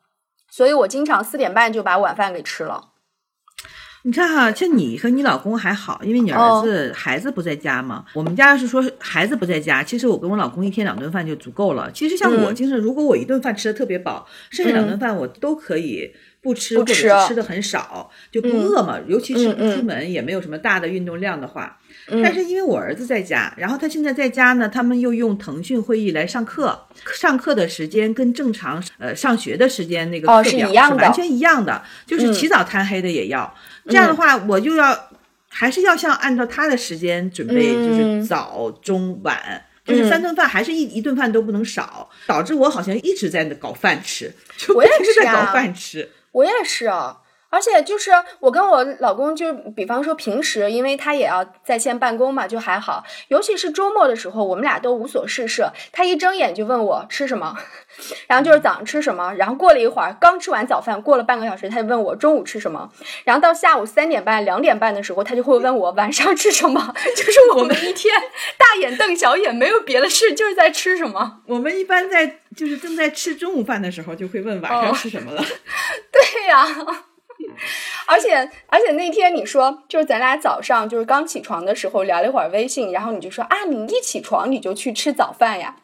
[0.50, 2.90] 所以我经常四点半就把晚饭给吃了。
[4.06, 8.04] 你看哈，像你和你老公还好，因为你儿子孩子不在家嘛。
[8.14, 11.90] 我们家要是说孩子不在家，其实我跟我老公一天两顿饭就足够了。
[11.90, 16.08] 其实像我就是如果我一顿饭吃的特别饱，剩下两顿饭我都可以
[16.40, 18.96] 不吃，或者是吃的很少，就不饿嘛。
[19.08, 21.76] 尤其是不出门，也没有什么大的运动量的话。
[22.22, 33.52] 但是因为我儿子在家，然后他现在在家呢，他们又用腾讯会议来上课，上课的时间跟正常呃上学的时间那个课表是完全一样的，就是起早贪黑的也要。
[33.88, 35.08] 这样的话，我就要
[35.48, 44.32] 还是要像按照他的时间准备，就是早中晚，就是三顿饭，还是一一顿饭都不能少，导致我好像一直在搞饭吃，
[44.74, 47.18] 我也是在搞饭吃，我也是啊。
[47.56, 53.02] 而且就是我跟我老公，就比方说平时，因为他也要在线办公嘛，就还好。
[53.28, 55.66] 尤其是周末的时候，我们俩都无所事事。
[55.90, 57.56] 他一睁眼就问我吃什么，
[58.26, 59.32] 然后就是早上吃什么。
[59.38, 62.90] 然后过了一会儿，刚吃完早饭，过了半个小时，他就问我中午吃什么。
[63.24, 66.94] 然后到下午三点半、两点半的时候，他就会问我晚上吃什么。
[67.16, 68.14] 就是我们一天
[68.58, 71.40] 大眼瞪小眼，没有别的事，就是在吃什么。
[71.46, 75.42] 我们一般在就是正在吃中午饭的时候，就会问晚上吃什么了。
[76.12, 76.66] 对呀。
[78.06, 85.76] 而且而且那天你说，就是咱俩早上就是刚起床的时候聊了一会儿微信，然后你就说啊，你一起床你就去吃早饭呀。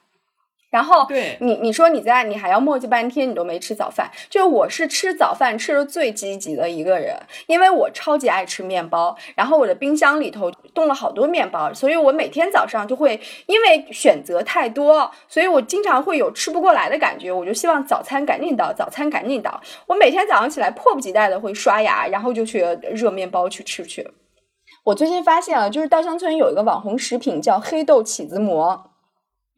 [0.73, 4.11] 然后，对你你说你在你还要磨叽半天，你都没吃早饭。
[4.31, 7.15] 就是我是吃早饭吃的最积极的一个人，
[7.47, 17.31] 因为我超级爱吃面包，然后我的冰箱里头冻了好多面包，所以我每天早上就会因为选择太多，所以我经常会有吃不过来的感觉。
[17.31, 19.61] 我就希望早餐赶紧到，早餐赶紧到。
[19.87, 22.63] 我每天早上起来迫不及待的会刷牙，然后就去
[22.95, 24.11] 热面包去吃去。
[24.85, 28.92] 我最近发现了，就是稻香村有一个网红食品叫黑豆起子馍。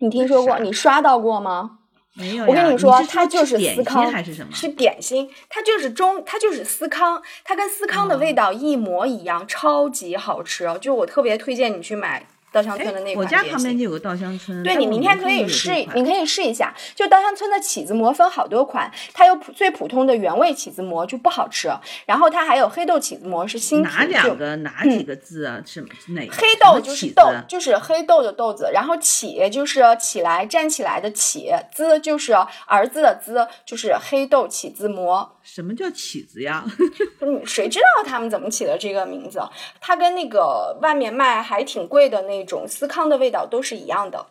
[0.04, 0.58] 你听说过？
[0.58, 1.78] 你刷到过吗？
[2.12, 2.44] 没有。
[2.44, 4.52] 我跟你说，它就是司康还是什么？
[4.54, 10.68] 是点心，它就是中，它就是司康，它跟司康的味道一模一样，超级好吃。
[10.78, 14.62] 就我特别推荐你去买稻香村的那款我家旁边就有个稻香村。
[14.62, 16.72] 对你明天可以试，你可以试一下。
[16.94, 21.68] 就稻香村的起子馍分好多款，它有普最普通的原味起子馍就不好吃，
[22.06, 25.60] 然后它还有黑豆起子馍是新哪两个哪几个字啊？
[25.66, 32.34] 是哪嗯黑豆就是豆，就是黑豆的豆子，然后起就是起来站起来的起，滋就是
[32.66, 35.32] 儿子的滋，就是黑豆起子馍。
[35.42, 36.64] 什么叫起子呀？
[37.20, 39.40] 嗯，谁知道他们怎么起的这个名字？
[39.80, 44.26] 它跟那个外面卖还挺贵的那种司康的味道都是一样的，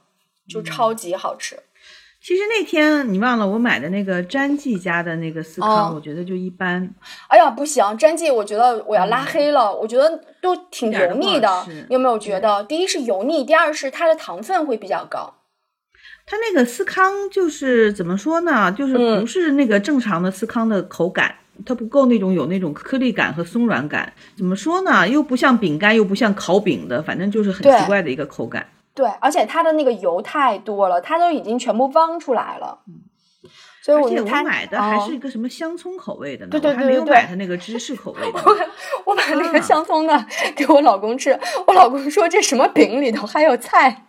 [0.47, 1.57] 就超级好吃。
[2.21, 6.95] 其实那天你忘了我买的那个詹记家的那个司康，哦我觉得就一般。
[7.27, 9.75] 哎呀，不行，詹记，我觉得我要拉黑了。
[9.75, 12.63] 我觉得都挺油腻的，你有没有觉得？
[12.63, 15.33] 第一是油腻，第二是它的糖分会比较高。
[16.25, 18.71] 它那个司康就是怎么说呢？
[18.71, 24.11] 就是嗯不是那个正常的司康的口感，它不够那种有那种颗粒感和松软感。
[24.35, 25.07] 怎么说呢？
[25.07, 28.67] 又不像饼干，又不像烤饼的，反正就是很奇怪的一个口感。
[28.93, 32.79] 对，而且它的那个油太多了，它都已经全部汪出来了。
[32.87, 33.01] 嗯
[33.81, 38.41] 所以我我就它买的还哦是一个什么香葱口味的呢，对对我还没有对对买它那个芝士口味的。
[39.03, 41.37] 我把那个啊香葱的给我老公吃，
[41.67, 44.05] 我老公说这什么饼里头还有菜。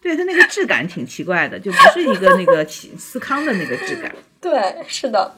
[0.00, 4.10] 对它那个质感挺奇怪的，就不是一个那个起司康的那个质感。
[4.40, 5.36] 对，是的。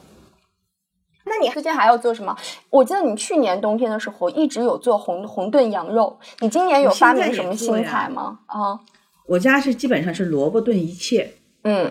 [1.31, 2.35] 那你最近还要做什么？
[2.69, 8.39] 我记得你去年冬天的时候一直有做红红炖羊肉，你今年有发在也做明什么新菜吗？
[8.47, 8.77] 啊，
[9.25, 11.31] 我家是基本上是萝卜炖一切，
[11.63, 11.89] 嗯，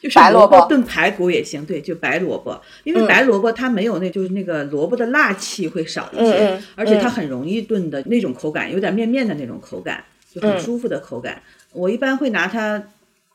[0.00, 11.42] 就是白萝卜卜炖排骨也行，对，就白萝卜，因为嗯白萝卜它没有那就是那个萝卜的辣气会少一些，而且它嗯很容易炖的那种口感，有点面面的那种口感，就很嗯舒服的口感。
[11.72, 12.82] 我一般会拿它，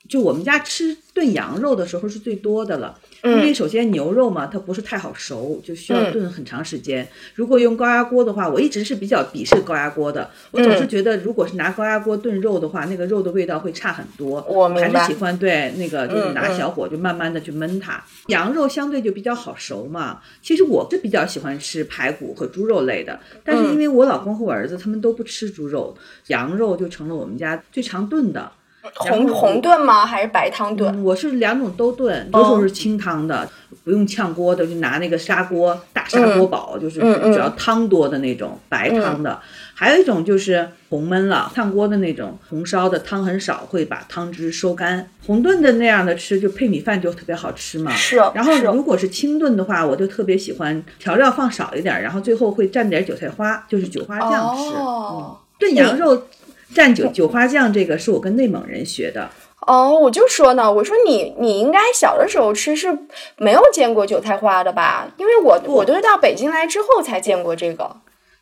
[0.09, 2.99] 就我们家吃炖羊肉的时候是最多的了。
[3.23, 7.07] 因为首先牛肉嘛，它不是太好熟，就需要嗯炖很长时间。
[7.35, 10.29] 如果用高压锅的话，我一直是比较鄙视高压锅的。
[10.51, 14.45] 我总是嗯觉得，如果是拿高压锅炖肉的话，那个肉的味道会差很多。
[14.49, 18.03] 我还是喜欢对那个，就是拿小火就慢慢的去焖它。
[18.27, 20.19] 羊肉相对就比较好熟嘛。
[20.41, 25.95] 其实我是比较喜欢吃排骨和猪肉类的，但是因为我老公和我儿子他们都不吃猪肉，
[26.27, 28.51] 羊肉就成了我们家最常炖的。
[28.83, 30.05] 然红红炖吗？
[30.05, 30.93] 还是白汤炖？
[30.93, 33.49] 嗯我是两种都炖，哦有时候是清汤的，
[33.85, 39.39] 不用炝锅的，就拿那个砂锅大砂锅煲，就是嗯嗯主要汤多的那种白汤的。
[39.75, 45.09] 还有一种就是红焖了，炝锅的那种，红烧的汤很少，会把汤汁收干。
[45.25, 47.91] 红炖的那样的吃，就配米饭就特别好吃嘛。
[47.91, 54.75] 是然后如果是清炖的话，我就特别喜欢调料放少一点，然后最后会蘸点韭菜花，就是韭花酱吃。
[54.75, 56.23] 哦炖羊肉
[56.73, 59.29] 蘸韭韭花酱，这个是我跟内蒙人学的。
[59.65, 62.97] 哦，我就说呢，我说你你应该小的时候吃是
[63.37, 65.07] 没有见过韭菜花的吧？
[65.17, 67.95] 因为我我都是到北京来之后才见过这个。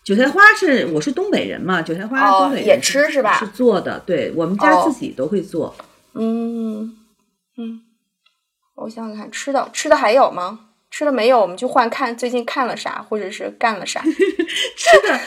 [0.04, 5.76] 韭菜花是我是东北人嘛，韭菜花哦东北人也吃是吧是做的，对我们家哦自己都会做。
[6.16, 6.98] 嗯
[7.58, 7.82] 嗯，
[8.76, 10.62] 我想想看，吃的吃的还有吗？
[10.90, 14.02] 吃的没有，我们就换看最近看了啥，或者是干了啥。
[14.02, 15.20] 吃的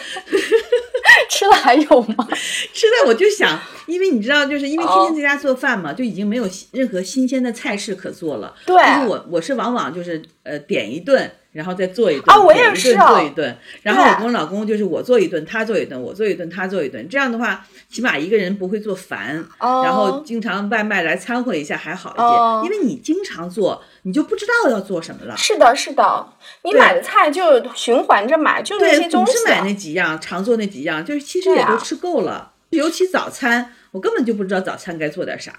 [1.30, 2.28] 吃了还有吗？
[2.72, 8.54] 吃的，我就想，因为你知道，就是因为天哦天在家做饭嘛，就已经没有任何新鲜的菜式可做了。
[8.66, 13.56] 对就是我我是往往就是呃点一顿，然后再做一顿，啊我也是啊做一顿。
[13.82, 17.08] 然后我跟我老公就是我做一顿，他做一顿，我做一顿，他做一顿。
[17.08, 22.22] 这样的话，起码一个人不会做烦，哦然后经常外卖来掺和一下还好一些。
[22.22, 25.36] 哦因为你经常做，你就不知道要做什么了。
[25.36, 26.28] 是的，是的，
[26.64, 29.32] 你买的菜就循环着买，就那些东西。
[29.38, 32.50] 是买那几样，常做那几样，就是其实也都吃够了。
[32.70, 35.52] 尤其早餐，我根本就不知道早餐该做点啥。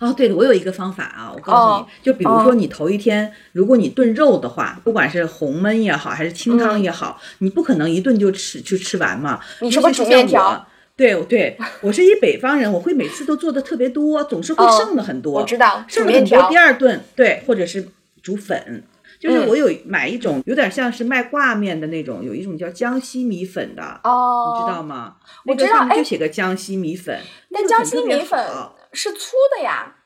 [0.00, 9.40] 哦，对了，我有一个方法啊，我告诉你，哦就比如说你头一天，如果你炖肉的话，不管是红焖也好，还是清汤也好，你不可能一顿就吃就吃完嘛。
[9.60, 10.66] 嗯你是不是煮面条我？
[10.96, 15.34] 对对，我是一北方人，我会每次都做的特别多，总是会哦剩的很多。
[15.40, 17.88] 我知道剩煮面条的很多，第二顿对，或者是
[18.22, 18.84] 煮粉。
[19.20, 25.16] 就是嗯我有买一种有点像是卖挂面的那种，有一种叫江西米粉的，哦，你知道吗？
[25.44, 29.96] 我那个知道哎就写个江西米粉，那江西米粉好是粗的呀，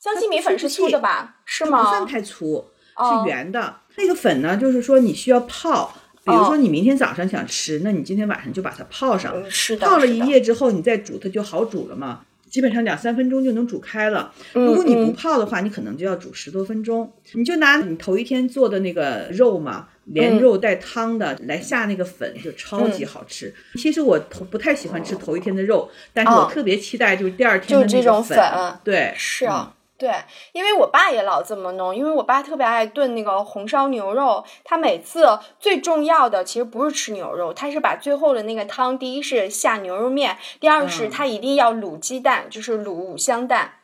[0.00, 1.36] 江西米粉是粗的吧？
[1.44, 2.06] 是吗不算？
[2.06, 2.64] 太粗，
[2.96, 3.76] 哦是圆的。
[3.96, 5.92] 那个粉呢，就是说你需要泡，
[6.24, 12.22] 比如哦说你明天早上想吃，那你今天晚上就把它泡上，嗯是的，泡了一夜之后，你再煮它就好煮了嘛。
[12.48, 14.34] 基本上两三分钟就能煮开了。
[14.54, 17.12] 如果你不嗯泡的话，你可能就要煮十多分钟。
[17.34, 23.54] 你就拿你头一天做的那个肉嘛，连嗯肉带汤的来下那个粉，就超级好吃。
[23.74, 26.50] 其实我头不太喜欢吃头一天的肉，但是我哦。
[26.52, 28.78] 特别期待就是第二天就的那个这种粉。
[28.84, 29.74] 对，是啊。
[29.96, 30.10] 对，
[30.52, 34.42] 因为我爸也老这么弄，因为我爸特别爱炖那个红烧牛肉。
[34.64, 35.26] 他每次
[35.58, 43.74] 最重要的其实不是吃牛肉，他是把最后的那个汤，第一是下牛肉面，第二是他一定要卤鸡蛋，就是卤五香蛋，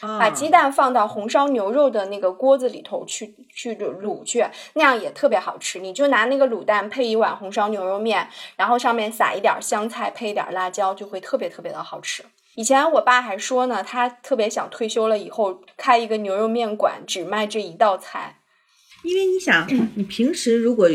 [0.00, 5.78] 把鸡蛋放到红烧牛肉的那个锅子里头去去卤去，那样也特别好吃。
[5.78, 12.24] 你就拿那个卤蛋配一碗红烧牛肉面，然后上面撒一点香菜，配一点辣椒，就会特别特别的好吃。
[12.54, 18.40] 以前我爸还说呢，他特别想退休了以后开一个牛肉面馆，只卖这一道菜。
[19.04, 19.64] 因为你想，
[19.94, 20.88] 你平时如果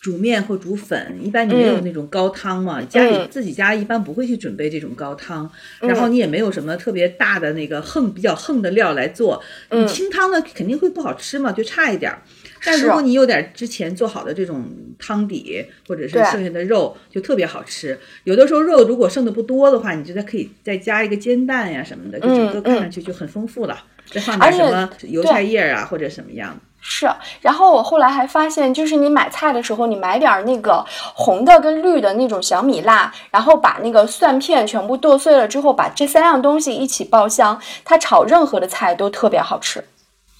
[0.00, 12.22] 煮面或煮粉，一般你没有那种高汤嘛，家里自己家一般不会去准备这种高汤，然后你也没有什么特别大的那个横比较横的料来做，你清汤呢肯定会不好吃嘛，就差一点儿。
[12.64, 14.64] 但如果你有点之前做好的这种
[14.98, 17.98] 汤底，或者是剩下的肉，就特别好吃。
[18.24, 23.84] 有的时候肉如果剩的不多的话，你觉得可以再加一个煎蛋呀什么的，就整个看上去就很丰富了。
[24.10, 26.58] 再放点什么油菜叶啊或者什么样。
[26.80, 27.10] 是，
[27.40, 39.84] 然后我后来还发现，就是你买菜的时候，你买点那个红的跟绿的那种小米辣，然后把那个蒜片全部剁碎了之后，把这三样东西一起爆香，它炒任何的菜都特别好吃。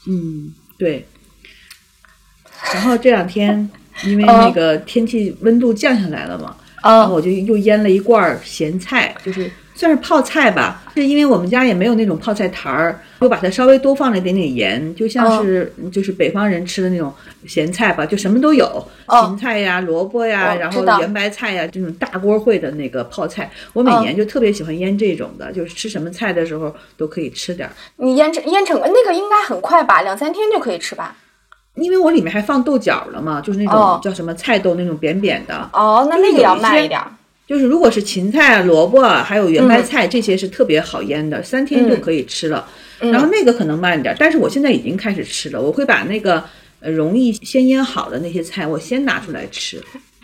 [0.09, 1.07] 嗯，对。
[2.73, 3.71] 然后这两天，
[4.05, 9.51] 因为那个天气温度降下来了嘛，然后我就又腌了一罐咸菜，就是
[9.81, 10.83] 算是泡菜吧。
[10.95, 17.11] 是因为我们家也没有那种泡菜坛儿，就把它稍微多放了一点点盐，就像是就是北方人吃的那种
[17.47, 23.51] 咸菜吧，就什么都有，芹菜呀、萝卜呀，然后圆白菜呀，这种大锅烩的那个泡菜。
[23.73, 27.73] 我每年就特别喜欢腌这种的，就是吃什么菜的时候都可以吃点儿。
[27.97, 31.17] 你腌成腌成那个应该很快吧，两三天就可以吃吧。
[31.77, 35.71] 因为我里面还放豆角了嘛，就是那种叫什么菜豆那种扁扁的。
[35.73, 37.01] 哦，那那个要慢一点。
[37.51, 42.65] 就是如果是芹菜、萝卜还有圆白菜这些是特别好腌的，三天就可以吃了。
[43.01, 45.61] 然后那个可能慢一点，但是我现在已经开始吃了。
[45.61, 46.45] 我会把那个
[46.79, 49.83] 容易先腌好的那些菜，我先拿出来吃。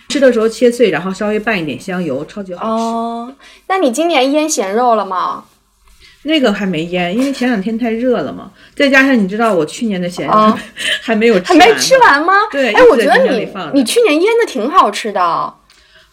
[0.08, 2.70] 吃的时候切碎，然后稍微拌一点香油，超级好吃。
[2.84, 3.34] 哦，
[3.66, 5.46] 那你今年腌咸肉了吗？
[6.22, 10.58] 那个还没腌，因为前两天太热了嘛，再加上你知道我去年的咸肉
[11.02, 12.34] 还没有吃完，还没吃完吗？
[12.52, 15.52] 对，哎，我觉得你你去年腌的挺好吃的，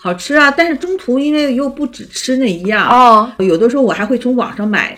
[0.03, 0.51] 好吃啊！
[0.51, 4.97] 但是中途因为又不只吃那一样哦，有的时候我还会从网上买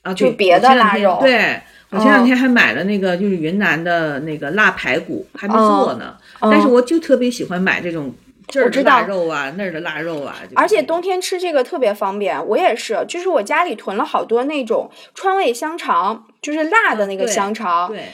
[0.00, 1.18] 啊，就别的腊肉。
[1.20, 8.14] 对，我前两天还买了那个就是云南的那个腊排骨，还没做呢，但是我就特别喜欢买这种。
[8.50, 12.42] 这儿的腊肉啊，那儿的腊肉啊，而且冬天吃这个特别方便。
[12.46, 16.24] 我也是，就是我家里囤了好多那种川味香肠。
[16.40, 18.04] 就是辣的那个香肠，对，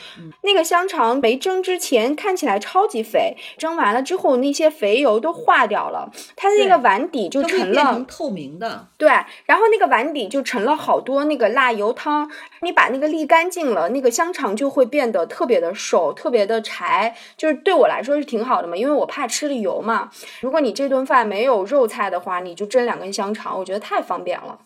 [0.43, 8.89] 那个香肠没蒸之前看起来超级肥，蒸完了之后那些肥油都化掉了，它的那个碗底就成了透明的。
[8.97, 9.09] 对，
[9.45, 12.31] 然后那个碗底就成了好多那个辣油汤，
[12.63, 20.11] 你把那个沥干净了，那个香肠就会变得特别的瘦，特别的柴，就是对我来说是挺好的嘛，因为我怕吃了油嘛。
[20.41, 24.59] 如果你这顿饭没有肉菜的话，你就蒸两根香肠，我觉得太方便了。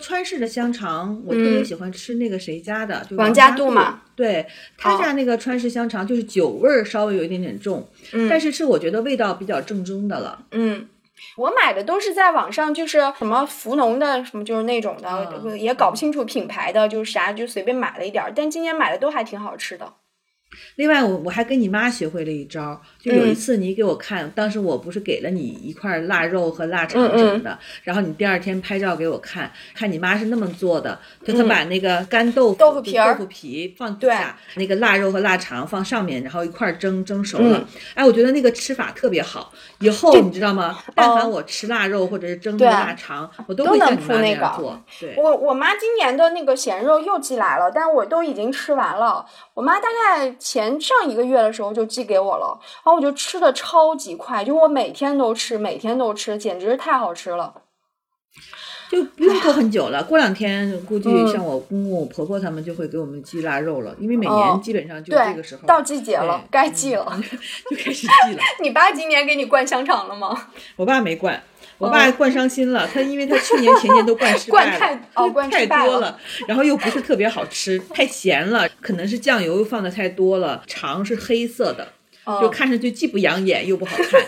[0.00, 4.02] 川式的香肠，我特别喜欢吃那个谁家的，就王家渡嘛。
[4.14, 4.46] 对
[4.78, 7.86] 他家那个川式香肠，就是酒味儿稍微有一点点重，
[8.30, 10.46] 但是是我觉得味道比较正宗的了。
[10.52, 10.88] 嗯，
[11.36, 19.92] 我买的都是在网上，就是什么福农的，什么就是那种的，也搞不清楚品牌的，就是啥就随便买了一点儿，但今年买的都还挺好吃的。
[20.76, 37.64] 另外，我我还跟你妈学会了一招，就有一次你给我看，当时我不是给了你一块腊肉和腊肠什么的，然后你第二天拍照给我看，看你妈是那么做的，就她把那个干豆腐、豆腐皮、豆腐皮放底下，那个腊肉和腊肠放上面，然后一块蒸蒸熟了。
[37.94, 39.52] 哎，我觉得那个吃法特别好。
[39.78, 40.76] 以后你知道吗？
[40.94, 44.80] 但凡我吃腊肉或者是蒸的腊肠，我都会像你妈那样做。
[44.98, 49.24] 对，我我妈今年的那个咸肉又寄来了，但我都已经吃完了。
[49.54, 57.52] 我妈大概前上一个月的时候就寄给我了，然后我就吃的超级快，就我每天都吃，每天都吃，简直是太好吃了。
[58.88, 67.04] 就不用过很久了，过两天估计像我公公、婆婆他们就会给我们寄腊肉了，因为每年基本上就这个时候到季节了，该寄了，
[67.68, 68.40] 就开始 寄了。
[68.62, 70.50] 你爸今年给你灌香肠了吗？
[70.76, 71.42] 我爸没灌，
[71.78, 76.16] 我爸灌伤心了，他因为他去年前年都灌失败了，哦，灌太多了，
[76.46, 81.88] 然后又不是特别好吃，太咸了，可能是酱油放的太多了，肠是黑色的。
[82.40, 84.20] 就看上去既不养眼又不好看，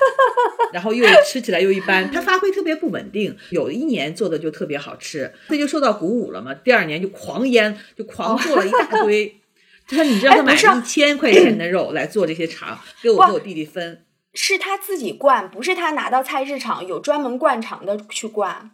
[0.73, 2.11] 然后又吃起来又一般。
[2.11, 6.55] 它发挥特别不稳定，有一年做的就特别好吃，他就受到鼓舞了嘛。
[6.55, 9.41] 第二年就狂腌，就狂做了一大堆。
[9.89, 18.71] 他说：“你知道他买了一千块钱的肉来做这些肠，给我和我弟弟分。”是他自己灌，不是他拿到菜市场有专门灌肠的去灌。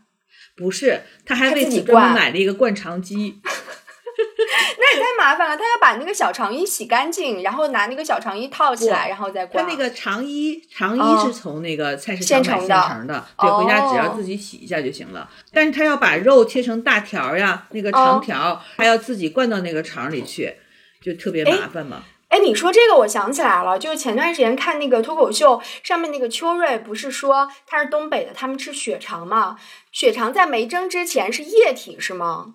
[0.56, 3.40] 不是，他还为此专门买了一个灌肠机。
[4.78, 9.62] 那也太麻烦了，他要把那个小长衣洗干净，然后拿那个小长衣套起来，然后再挂。
[9.62, 15.28] 他那个长衣，长哦衣是从那个菜市场买现现成的对，回家只要哦自己洗一下就行了。
[15.52, 20.56] 但是他要把肉切成大条儿呀，那个长哦条，还要自己灌到那个肠里去，
[21.02, 22.04] 就特别麻烦嘛。
[22.28, 29.56] 哎，你说这个我想起来了，就是前段时间看那个脱口秀，上面那个秋瑞不是说他是东北的，他们吃血肠嘛？
[29.92, 32.54] 血肠在没蒸之前是液体是吗？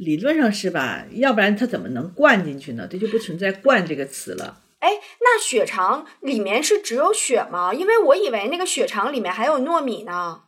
[0.00, 1.04] 理论上是吧？
[1.12, 2.88] 要不然它怎么能灌进去呢？
[2.90, 4.60] 这就不存在“灌”这个词了。
[4.78, 4.88] 哎，
[5.20, 7.74] 那血肠里面是只有血吗？
[7.74, 10.40] 因为我以为那个血肠里面还有糯米呢。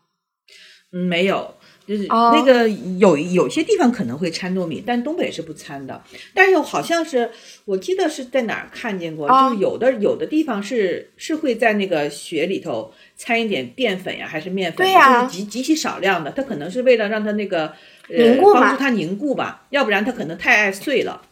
[0.95, 1.55] 嗯，没有，
[1.87, 6.03] 就是哦那个有有些地方可能会掺糯米，但东北是不掺的。
[6.35, 7.31] 但是好像是
[7.67, 17.73] 我记得是在哪儿看见过，哦就是有的有的地方是是会在那个血里头掺一点淀粉呀，还是面粉，对呀就是极极其少量的，它可能是为了让它那个呃
[18.09, 21.23] 凝固嘛帮助它凝固吧，要不然它可能太爱碎了。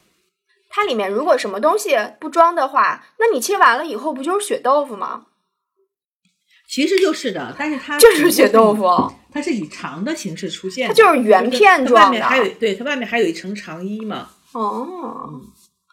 [0.69, 5.27] 它里面如果什么东西不装的话，那你切完了以后不就是血豆腐吗？
[6.69, 8.87] 其实就是的，但是它就是血豆腐，
[9.33, 12.11] 它是以肠的形式出现的，它就是圆片状的。
[12.13, 14.31] 面还有对它外面还有一层肠衣嘛。
[14.53, 15.41] 哦，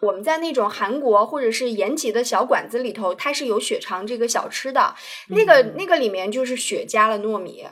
[0.01, 4.93] 我们在那种韩国或者是延吉的小馆子里头，它是有血肠这个小吃的，
[5.29, 7.65] 那个那个里面就是血加了糯米。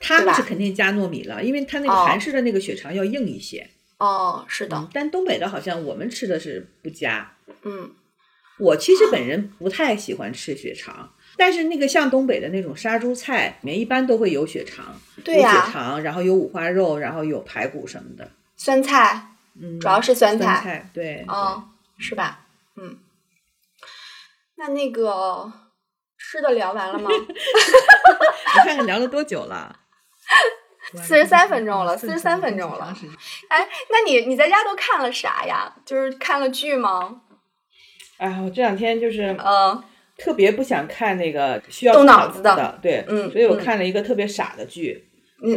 [0.00, 3.68] 他们是肯定加糯米了，因为它那个哦韩式的那个血肠要硬一些。
[3.98, 7.32] 哦，是的，嗯，但东北的好像我们吃的是不加。
[7.62, 7.90] 嗯，
[8.58, 18.30] 我其实本人不太喜欢吃血肠，但是那个像东北的那种杀猪菜里面一般都会有血肠，有血肠，然后有五花肉，然后有排骨什么的。
[18.56, 21.24] 酸菜嗯，主要是酸酸菜对。
[21.28, 21.64] 哦，
[21.98, 22.46] 是吧？
[22.76, 22.98] 嗯，
[24.56, 25.50] 那那个
[26.18, 27.08] 吃的聊完了吗？
[27.16, 29.80] 你看看聊了多久了？
[30.96, 32.94] 43分钟了四十三分钟了
[33.48, 35.74] 哎，那你你在家都看了啥呀？
[35.84, 37.22] 就是看了剧吗？
[38.18, 39.82] 哎，我这两天就是嗯，
[40.16, 45.08] 特别不想看那个需要动脑脑子的的，对，嗯所以我嗯看了一个特别傻的剧，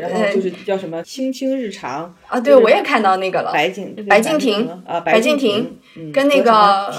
[0.01, 3.51] 然后就是叫什么《青青日常》啊，对，我也看到那个了。
[3.53, 6.93] 白敬白敬亭亭啊，白敬敬亭嗯跟那个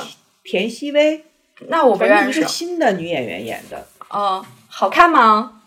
[0.45, 1.25] 田曦薇，
[1.69, 2.49] 那我不认识反正一个。
[2.49, 5.60] 新的女演员演的，哦，好看吗？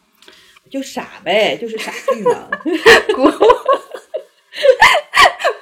[0.74, 2.50] 就傻呗，就是傻剧嘛，
[3.14, 3.40] 古偶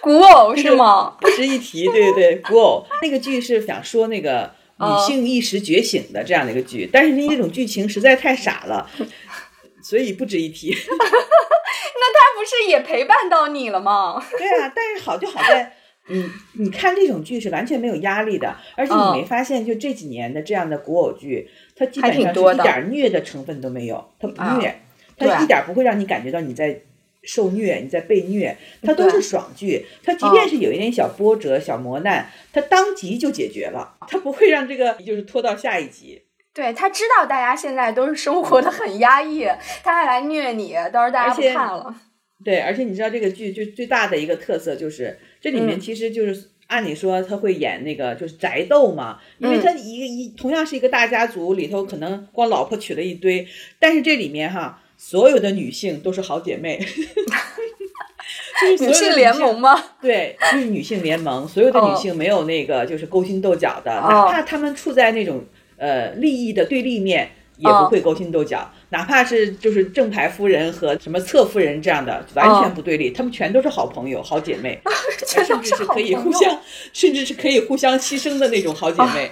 [0.01, 1.18] 古偶是吗？
[1.20, 4.49] 不值一提，对对对，古偶那个剧是想说那个
[4.80, 8.89] 女哦性意识觉醒的这样的一个剧，但是那种剧情实在太傻了，
[9.84, 10.70] 所以不值一提。
[10.93, 14.24] 那他不是也陪伴到你了吗？
[14.38, 15.76] 对啊，但是好就好在，
[16.07, 24.80] 嗯你看这种剧是完全没有压力的，而且嗯你没发现，就这几年的这样的古偶剧，它基本上是一点虐的成分都没有，它不啊虐，对
[25.22, 26.82] 它一点不会让你感觉到你在
[27.24, 36.24] 受虐，你在被虐，它都是爽剧，它即便嗯是有一点小波折、小磨难，它当即就解决了，它不会让这个就是拖到下一集。
[36.54, 39.48] 对他知道大家现在都是生活的很压抑，
[39.84, 41.96] 他还来虐你，到时候大家不看了。
[42.44, 53.48] 对，而且你知道这个剧就最大的一个特色就是，这里面嗯其实就是、按理说他会演那个就是宅斗嘛，因为嗯他一个一同样是一个大家族里头，可能光老婆娶了一堆，
[53.80, 56.78] 但是这里面哈，所有的女性都是好姐妹，
[58.62, 59.84] 就是女性联盟吗？
[59.99, 61.89] 对，就是女性联盟，所有的哦。
[61.89, 64.08] 女性没有那个就是勾心斗角的，哦。
[64.08, 65.43] 哪怕她们处在那种
[65.78, 68.72] 呃利益的对立面，也哦不会勾心斗角。
[68.89, 74.80] 哪怕是就是正牌夫人和什么侧夫人这样的，完全不对立，她们全都是好朋友、好姐妹，
[75.26, 76.62] 甚至是可以互相，
[76.93, 79.32] 甚至是可以互相牺牲的那种好姐妹，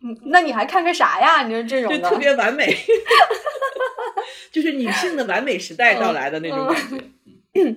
[0.00, 1.42] 嗯那你还看个啥呀？
[1.42, 2.66] 你说这种的，就特别完美，
[4.50, 7.76] 就是女性的完美时代到来的那种感觉。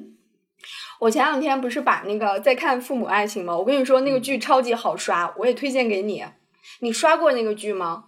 [1.00, 3.58] 我前两天不是把那个在看《父母爱情》吗？
[3.58, 6.24] 我跟你说那个剧超级好刷，我也推荐给你。
[6.82, 8.06] 你刷过那个剧吗？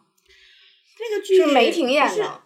[1.00, 2.42] 那个剧是梅婷演的。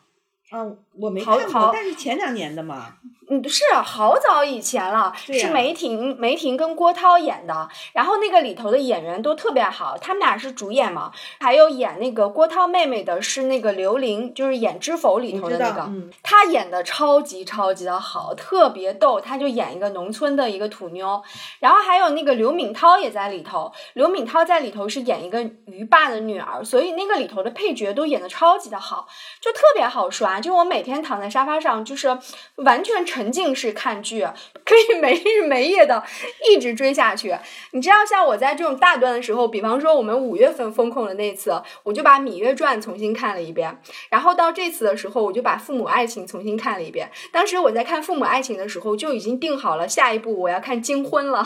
[0.54, 2.96] 嗯，我没看过，但是前两年的嘛。
[3.30, 21.22] 嗯，是好早以前了，是梅婷梅婷跟郭涛演的，然后那个里头的演员都特别好，他们俩是主演嘛，还有演那个郭涛妹妹的是那个刘琳，就是演《知否》里头的那个，嗯，她演的超级超级的好，特别逗，她就演一个农村的一个土妞，
[21.60, 29.06] 然后还有那个刘敏涛也在里头，刘敏涛在里头是演一个鱼霸的女儿，所以那个里头的配角都演的超级的好，
[29.42, 32.18] 就特别好刷，就我每天躺在沙发上，就是
[32.56, 34.26] 完全沉浸式看剧，
[34.66, 36.04] 可以没日没夜的
[36.50, 37.36] 一直追下去。
[37.72, 43.80] 你知道，像我在这种大段的时候，比方说我们五月份封控的那次，我就把《芈月传》重新看了一遍，
[44.10, 47.12] 然后到这次的时候，我就把《父母爱情》重新看了一遍。
[47.32, 51.46] 当时我在看《父母爱情》的时候，就已经定好了下一步我要看《金婚》了。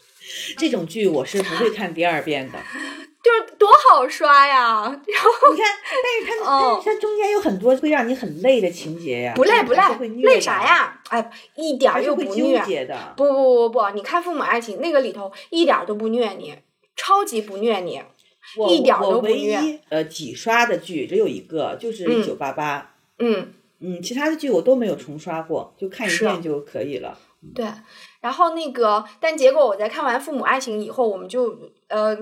[0.56, 2.58] 这种剧我是不会看第二遍的。
[3.22, 4.80] 就是多好刷呀！
[4.84, 5.66] 然后你看，
[6.02, 9.34] 但是它，但是它中间有很多会让你很累的情节呀。
[9.36, 10.98] 不累不累，累啥呀？
[11.10, 12.88] 哎，一点又不虐。
[13.16, 16.54] 不不不不不，你看《父母爱情》那个里头一点都不虐你，
[16.96, 18.00] 超级不虐你，
[18.70, 19.78] 一点都不虐。
[19.90, 22.78] 呃，几刷的剧只有一个，就是《一九八八》。
[23.18, 27.18] 嗯嗯，其他的剧我都没有重刷过，就看一遍就可以了。
[27.54, 27.66] 对，
[28.22, 31.54] 然后那个，但结果我在看完《父母爱情》以后，我们就
[31.88, 32.16] 呃。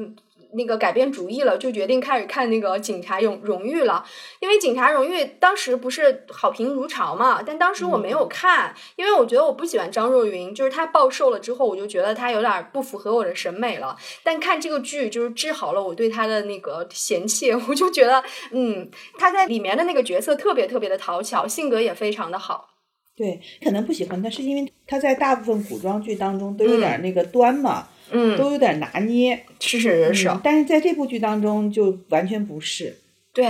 [0.53, 4.05] 那个改变主意了，就决定开始看那个《警察荣荣誉》了。
[4.40, 13.96] 因为《警察荣誉》当时不是好评如潮嘛，但当时我没有看，因为我觉得我不喜欢张若昀，就是他暴瘦了之后，我就觉得他有点不符合我的审美了。
[14.22, 18.22] 但看这个剧，就是治好了我对他的那个嫌弃， 我就觉得，
[18.53, 22.68] 嗯，他在里面的那个角色特别特别的讨巧，性格也非常的好。
[23.16, 27.88] 对，可能不喜欢他，是因为他在大部分古装剧当中都有点那个端嘛。
[27.90, 27.97] 嗯，
[28.36, 32.98] 都有点拿捏，是是是是，但是在这部剧当中就完全不是。
[33.32, 33.46] 对，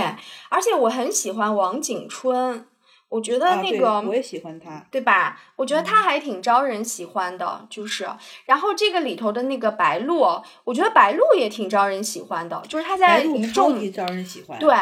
[0.49, 2.65] 而且我很喜欢王景春，
[3.07, 5.41] 我觉得那个我也喜欢他，对吧？
[5.55, 8.07] 我觉得他还挺招人喜欢的，就是。
[8.45, 10.23] 然后这个里头的那个白鹿，
[10.63, 14.73] 我觉得白鹿也挺招人喜欢的，就是他在一超级招人喜欢，对，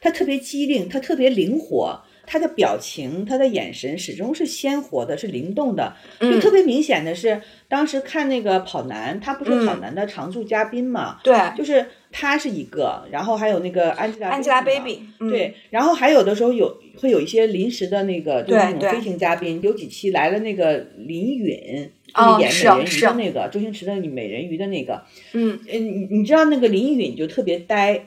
[0.00, 2.00] 他特别机灵，他特别灵活。
[2.26, 5.94] 他的表情，他的眼神始终是鲜活的，是灵动的。
[6.20, 11.18] 就特别明显的是，当时看那个跑男，他不是跑男的常驻嘉宾嘛？
[11.22, 14.98] 对，就是他是一个，然后还有那个 Angelababy，
[15.30, 25.02] 对，然后还有的时候有会有一些临时的那个就是那种飞行嘉宾，有几期来了那个林允，就是演美人鱼的那个周星驰的美人鱼的那个，
[25.32, 28.06] 嗯，你你知道那个林允就特别呆。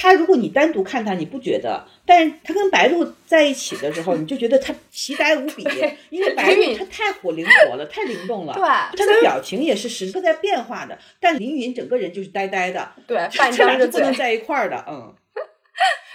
[0.00, 1.84] 他如果你单独看他，你不觉得？
[2.06, 5.64] 但是他跟白鹿在一起的时候，你就觉得他奇呆无比，
[6.08, 8.54] 因为白鹿他太活灵活了，太灵动了。
[8.54, 8.62] 对，
[8.96, 10.96] 他的表情也是时刻在变化的。
[11.18, 12.92] 但凌云整个人就是呆呆的。
[13.08, 14.84] 对，这俩是不能在一块儿的。
[14.88, 15.12] 嗯。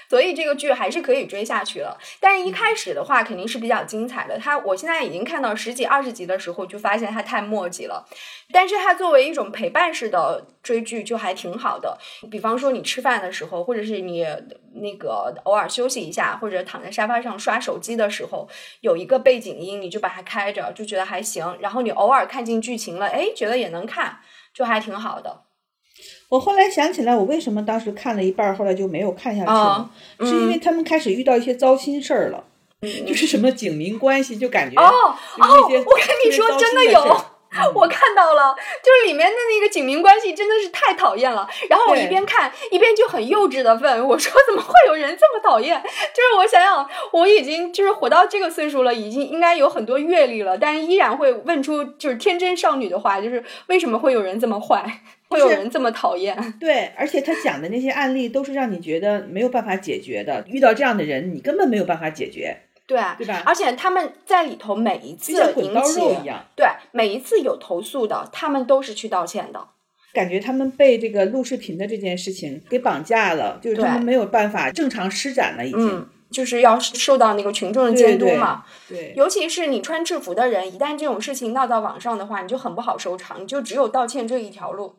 [0.10, 4.38] 所以这个剧还是可以追下去了，但是一开始的话肯定是比较精彩的。
[4.38, 8.08] 它我现在已经看到十几、二十集的时候，就发现它太墨迹了。
[8.52, 11.98] 但是它作为一种陪伴式的追剧，就还挺好的。
[12.30, 14.26] 比方说你吃饭的时候，或者是你
[14.74, 18.48] 那个偶尔休息一下，或者躺在沙发上刷手机的时候，
[18.82, 21.58] 有一个背景音，你就把它开着，就觉得还行。
[21.60, 24.20] 然后你偶尔看进剧情了，哎，觉得也能看，
[24.54, 25.43] 就还挺好的。
[26.34, 29.88] 我后来想起来，我为什么当时看了一半，后来就没有看下去了？
[30.22, 32.44] 是因为他们开始遇到一些糟心事儿了，
[33.06, 35.76] 就是什么警民关系，就感觉哦哦，我跟
[36.26, 37.26] 你说，真的有。
[37.74, 41.48] 我看到了，就是里面的那个警民关系真的是太讨厌了。
[41.70, 56.36] 然后我一边看一边就很幼稚的问我说：“怎么会有人这么讨厌？” 就是我想想，我已经就是活到这个岁数了，已经应该有很多阅历了，但是依然会问出就是天真少女的话，就是为什么会有人这么坏，会有人这么讨厌？
[56.60, 62.58] 对，而且他讲的那些案例都是让你觉得没有办法解决的，遇到这样的人你根本没有办法解决。
[62.86, 63.44] 对，对吧？
[63.46, 66.00] 而且他们在里头每一次引起，
[66.56, 69.68] 对每一次有投诉的，他们都是去道歉的。
[70.14, 78.64] 感觉他们被这个录视频的这件事情给绑架了，就是他们没有办法正常施展了，已经就是要受到那个群众的监督嘛。
[78.88, 84.98] 对，尤其是你穿制服的人，一旦这种事情闹到网上的话，你就很不好收场，你就只有道歉这一条路。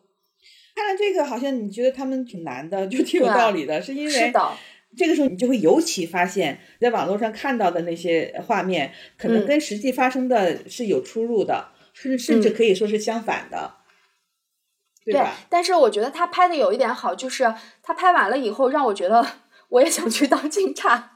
[0.74, 4.50] 看了这个，好像你觉得他们挺难的，就挺有道理的，是因为是的。
[4.96, 13.74] 这个时候，你就会尤其发现，在网络上看到的那些画面，可能跟实际发生的是有出入的，甚至甚至可以说是相反的，
[15.04, 15.36] 对吧？
[15.48, 19.26] 但是我觉得他拍的有一点好，就是他拍完了以后，让我觉得
[19.68, 21.12] 我也想去当警察。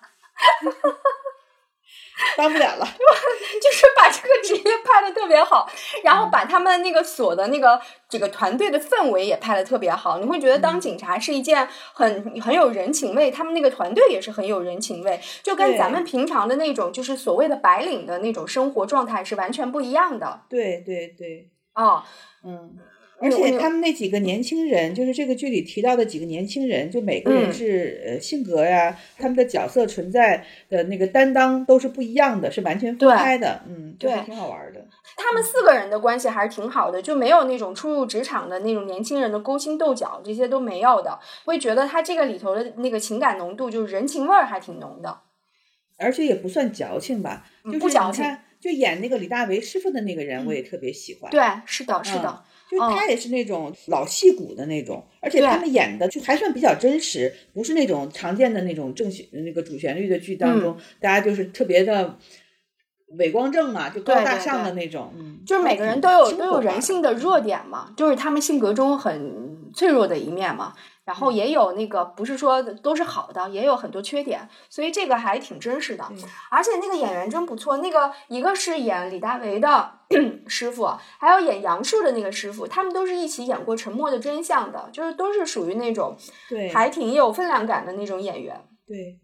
[2.36, 2.84] 当不了了，
[3.62, 5.68] 就是把这个职业拍的特别好，
[6.04, 20.42] 然后把他们那个所的那个这个团队的氛围也拍的特别好，你会觉得当警察是一件很很有人情味，他们那个团队也是很有人情味，就跟咱们平常的那种就是所谓的白领的那种生活状态是完全不一样的。
[20.48, 22.02] 对对对，哦，
[22.44, 22.78] 嗯。
[23.20, 33.62] 而且他们那几个年轻人，就是这个剧里提到的几个年轻人，就每个人是呃性格呀，他们的角色存在的那个担当都是不一样的，是完全分开的。
[33.66, 34.86] 嗯，对，挺好玩的。
[35.16, 41.18] 他们四个人的关系还是挺好的，就没有那种初入职场的那种年轻人的勾心斗角，这些都没有的。
[41.44, 45.22] 会觉得他这个里头的那个情感浓度，就是人情味儿还挺浓的，
[45.96, 47.44] 而且也不算矫情吧，
[47.80, 48.24] 不矫情。
[48.60, 51.30] 就演那个李大为师傅的那个人，我也特别喜欢。
[51.30, 52.42] 对，是的，是的。
[52.70, 62.16] 就他也是那种老戏骨的那种，而且他们演的就还算比较真实，不是那种常见的那种正旋那个主旋律的剧当中，大家就是特别的
[63.16, 70.74] 伪光正嘛，就高大上的那种，嗯，就是每个人都有都有人性的弱点嘛，就是他们性格中很脆弱的一面嘛。
[71.08, 76.04] 然后也有那个不是说都是好的，也有很多缺点，所以这个还挺真实的。
[76.50, 79.90] 而且那个演员真不错，那个一个是演李大为的
[80.46, 80.84] 师傅，
[81.18, 86.14] 还有演杨树的那个师傅，他们都是一起演过《沉默的真相》的，就是都是属于那种
[86.50, 88.62] 对还挺有分量感的那种演员。
[88.86, 89.18] 对，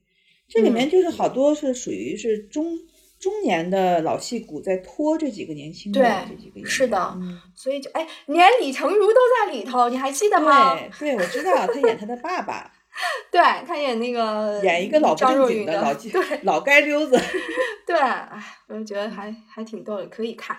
[0.48, 2.78] 这里面就是好多是属于是中。
[3.24, 5.98] 中年的老戏骨在拖这几个年轻的
[6.28, 7.16] 这几个演员，是的，
[7.56, 10.76] 所以就哎，连李成儒都在里头，你还记得吗？
[10.76, 12.70] 对，对，我知道，他演他的爸爸，
[13.32, 17.18] 对他演那个 演一个老不正经的老对老街溜子，
[17.86, 20.54] 对，哎，我就觉得还还挺逗的，可以看。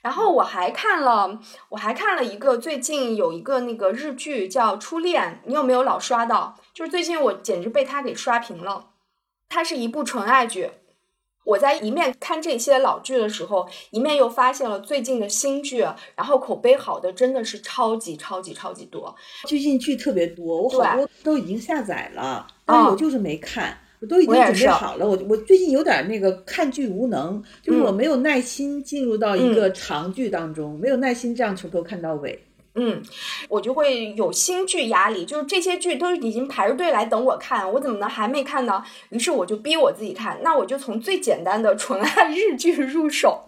[0.00, 1.40] 然后我还看了，
[1.70, 6.56] 我还看了一个最近有一个那个日剧叫《初恋》，你有没有老刷到？
[6.72, 8.90] 就是最近我简直被他给刷屏了，
[9.48, 10.70] 它是一部纯爱剧。
[11.44, 15.80] 我在一面看这些老剧的时候，一面又发现了最近的新剧，
[16.16, 19.14] 然后口碑好的真的是超级超级超级多。
[19.46, 23.78] 最近剧特别多，我好多都已经下载了，但是我就是没看。
[24.00, 32.38] 我都已经准备好了，我我最近有点那个看剧无能，就是我没有耐心进入到一个长剧当中，没有耐心这样从头看到尾。
[32.76, 33.02] 嗯，
[33.48, 38.82] 我就会有新剧压力，就是这些剧都已经排着队来等我看，我怎么能还没看呢？
[39.10, 43.44] 于是我就逼我自己看，那我就从最简单的纯爱日剧入手。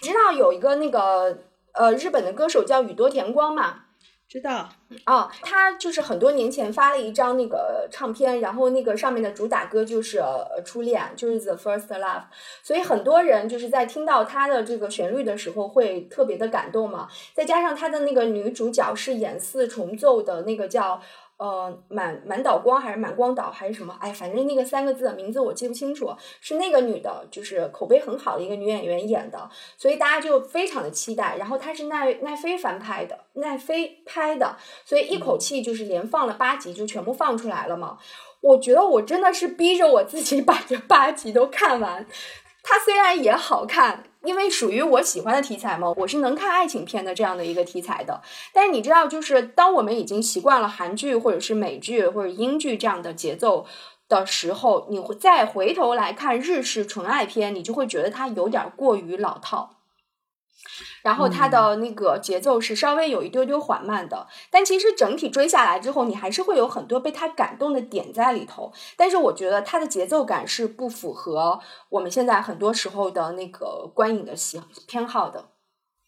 [0.00, 1.38] 知道有一个那个
[1.72, 3.86] 呃日本的歌手叫宇多田光嘛？
[4.30, 4.68] 知道
[5.06, 10.22] 哦，他就是很多年前发了一张那个唱片，然后那个上面的主打歌就是
[10.64, 12.22] 初恋，就是 The First Love，
[12.62, 17.08] 所以很多人就是在听到他的这个旋律的时候会特别的感动嘛。
[17.34, 21.02] 再加上他的那个女主角是演四重奏的那个叫。
[21.40, 23.96] 呃，满满岛光还是满光岛还是什么？
[23.98, 26.14] 哎，反正那个三个字的名字我记不清楚。
[26.42, 31.38] 是那个女的，就是口碑很好的一个女演员演的，所以大家就非常的期待。
[31.38, 37.96] 然后她是奈奈飞翻拍的，奈飞拍的，所以一口气就是连放了八集，就全部放出来了嘛。
[38.42, 42.04] 我觉得我真的是逼着我自己 把这八集都看完。
[42.62, 48.20] 它虽然也好看，因为属于我喜欢的题材嘛，我是能看爱情片的这样的一个题材的。
[48.52, 53.66] 但是你知道，就是当我们已经习惯了韩剧或者是美剧或者英剧这样的节奏
[54.08, 59.79] 的时候，你会再回头来看日式纯爱片，你就会觉得它有点过于老套。
[61.02, 68.72] 然后它的那个节奏是稍微有一丢丢缓慢的，但其实整体追下来之后，你还是会有很多被它感动的点在里头。
[68.96, 75.50] 但是我觉得它的节奏感是不符合我们现在很多时候的那个观影的喜偏好的。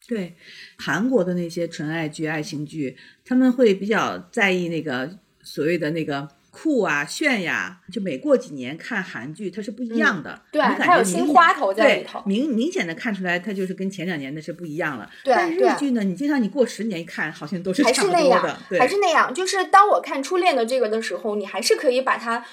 [0.07, 0.37] 对，
[0.79, 6.29] 韩国的那些纯爱剧、爱情剧，他们会比较在意那个所谓的那个。
[6.53, 7.81] 酷啊，炫呀！
[7.91, 10.39] 就每过几年看韩剧，它是不一样的。
[10.53, 15.11] 对，它有新花头在里头，明明显的看出来，它就是跟前两年的是不一样了。
[15.25, 18.59] 对，但日剧呢，你经常你过十年一看，好像都是差不多的。
[18.69, 19.33] 对，还是那样。
[19.33, 22.45] 就是当我看初恋的这个的时候，你还是可以把它。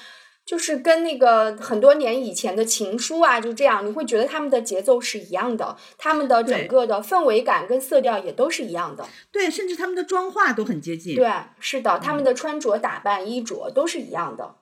[0.50, 9.06] 就是跟那个很多年以前的情书啊，就这样，你会觉得他们的节奏是一样的，他们的整个的氛围感跟色调也都是一样的。
[9.30, 11.14] 对，甚至他们的妆化都很接近。
[11.14, 11.30] 对，
[11.60, 14.56] 是的，他们的穿着打扮、衣着都是一样的。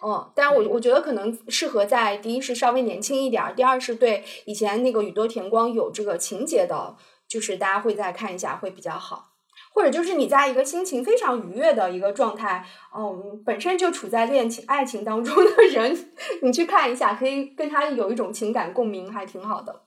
[0.00, 6.94] 嗯，但我我觉得可能适合在第一是稍微年轻一点，第二是对以前那个宇多田光有这个情节的，
[7.26, 9.32] 就是大家会再看一下会比较好。
[9.76, 12.64] 或者就是你在一个心情非常愉悦的一个状态，
[12.96, 15.94] 嗯，本身就处在恋情、爱情当中的人，
[16.40, 19.82] 你去看一下，可以跟他有一种情感共鸣，还挺好的。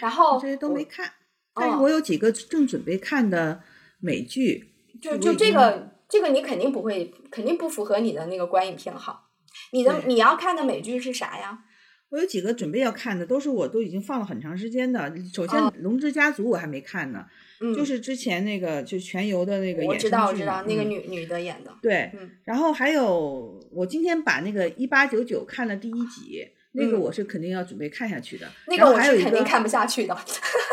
[0.00, 1.08] 然后这些都没看，
[1.54, 3.60] 但是我有几个正准备看的
[4.00, 4.72] 美剧。
[5.00, 9.28] 就就这个，这个你肯定不会，肯定不符合你的那个观影偏好。
[9.72, 11.60] 你的你要看的美剧是啥呀？
[12.08, 15.14] 我有几个准备要看的，都是我都已经放了很长时间的。
[15.32, 17.26] 首先，《龙之家族》我还没看呢。
[17.74, 21.72] 就是之前那个，就全游的那个，我知道，我知道那个女女的演的。
[21.80, 22.10] 对，
[22.44, 28.46] 然后还有，我今天把那个一八九九看了第一集，那个我是肯定要准备看下去的。
[28.66, 30.16] 那个我是肯定看不下去的。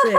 [0.03, 0.13] 对，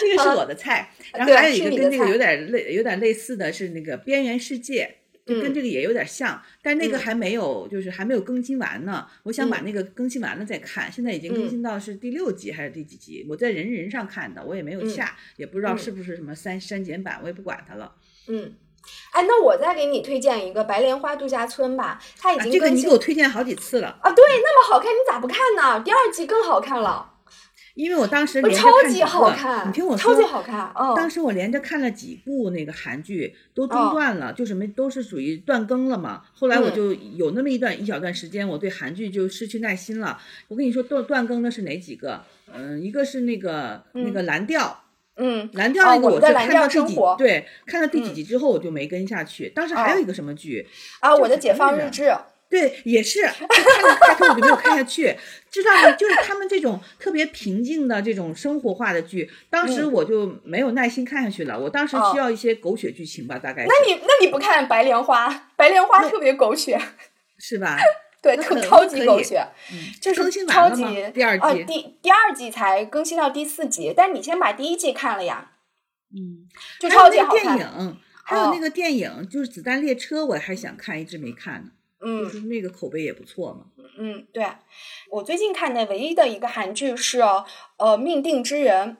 [0.00, 0.90] 这个是我的菜。
[1.12, 4.94] 然后还有一个跟这个有点类、有点类似的是那个《边缘世界》。
[5.24, 9.06] 就跟这个也有点像，但那个还没有，就是还没有更新完呢。
[9.22, 10.90] 我想把那个更新完了再看。
[10.90, 13.24] 现在已经更新到是第六集还是第几集？
[13.28, 17.94] 我在人人上看的，我也没有下，也不知道是不是什么删删减版，我也不管它了。
[18.26, 18.54] 嗯，
[19.12, 24.10] 哎，那我再给你推荐一个《白莲花度假村》吧，它已经这个你给我推荐好几次了啊。
[24.10, 25.80] 对，那么好看，你咋不看呢？
[25.84, 27.11] 第二季更好看了。
[27.74, 30.70] 因为我当时连着超级看几个好看，你听我说，超级好看。
[30.74, 36.22] 哦，当时我连着看了几部那个韩剧，都中哦断了，就什么都是属于断更了嘛。
[36.34, 40.18] 后来我嗯就有那么一段一小段时间，我对韩剧就失去耐心了。
[40.48, 42.22] 我跟你说，断断更的是哪几个？
[42.54, 44.84] 嗯，一个是那个那个蓝调，
[45.16, 49.48] 嗯，蓝调那个哦我们的是蓝调看到第几生活对，看到第几嗯集之后我就没跟下去。
[49.48, 50.68] 当时还有哦一个什么剧？
[51.00, 52.12] 啊，我的解放日志。
[52.52, 55.16] 对，也是就看了开头我就没有看下去，
[55.50, 55.90] 知道吗？
[55.92, 61.58] 就是他们这种特别平静的这种生活化的剧，当时嗯我就没有耐心看下去了。
[61.58, 65.48] 我当时哦需要一些狗血剧情吧，大概那你那你不看白莲花？
[65.56, 66.78] 白莲花特别狗血，
[67.40, 67.78] 是吧？
[68.20, 69.42] 对，特超级狗血，
[69.72, 75.52] 嗯，就是超级吗第二啊，季第第二季才更新到第四集，但你先把第一季看了呀，
[76.14, 76.46] 嗯，
[76.78, 77.86] 就还有超级好看那个电。
[77.86, 81.70] 影，还有哦那个电影就是《子弹列车》，我还想看，一直没看呢。
[82.02, 83.66] 就嗯是那个口碑也不错嘛。
[83.96, 84.44] 嗯，对，
[85.10, 87.46] 我最近看的唯一的一个韩剧是呃
[87.96, 88.96] 《命定之人》，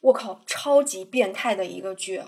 [0.00, 2.22] 我靠，超级变态的一个剧，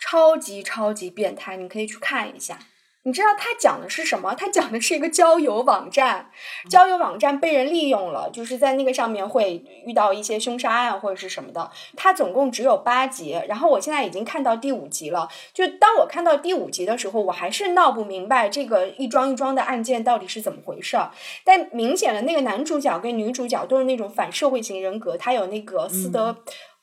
[0.00, 2.58] 超级超级变态，你可以去看一下。
[3.06, 4.34] 你知道它讲的是什么？
[4.34, 6.30] 它讲的是一个交友网站，
[6.70, 11.70] 交友网站被人利用了，就是在那个上面会遇到一些凶杀案或者是什么的。
[11.96, 15.28] 它总共只有八集，然后我现在已经看到第五集了。
[15.52, 21.10] 就当我看到第五集的时候，我还是闹不明白这个一桩一桩的案件到底是怎么回事儿。
[21.44, 26.34] 但明显的那个男主角跟女主角都是那种反社会型人格，他有那个斯德。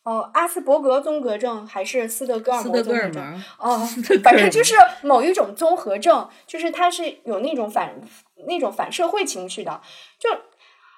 [0.03, 3.43] 呃，阿斯伯格综合症还是斯德哥尔摩综合症？
[3.59, 3.87] 哦
[4.23, 4.73] 反正就是
[5.03, 8.01] 某一种综合症，就是他是有那种反
[8.47, 9.79] 那种反社会情绪的，
[10.17, 10.27] 就，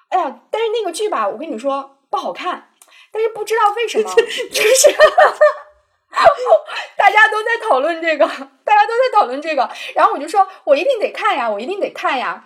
[0.08, 2.70] 哎呀，但是那个剧吧，我跟你说不好看，
[3.12, 4.90] 但是不知道为什么， 就是
[6.96, 12.42] 大家都在讨论这个，大家都在讨论这个，然后我就说我一定得看呀，我一定得看呀。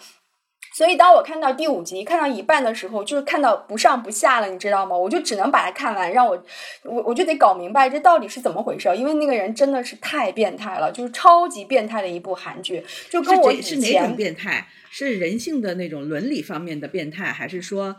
[0.79, 4.97] 所以当我看到第五集看到一半的时候，就是看到不上不下了，你知道吗？
[4.97, 6.41] 我就只能把它看完，让我
[6.85, 14.68] 我我就得搞明白这到底是怎么回事儿，因为那个人真的是太变态了，就是超级变态的一部韩剧，就跟我以是哪是哪种前变态？
[14.93, 17.97] 是人性的那种伦理方面的变态，还是说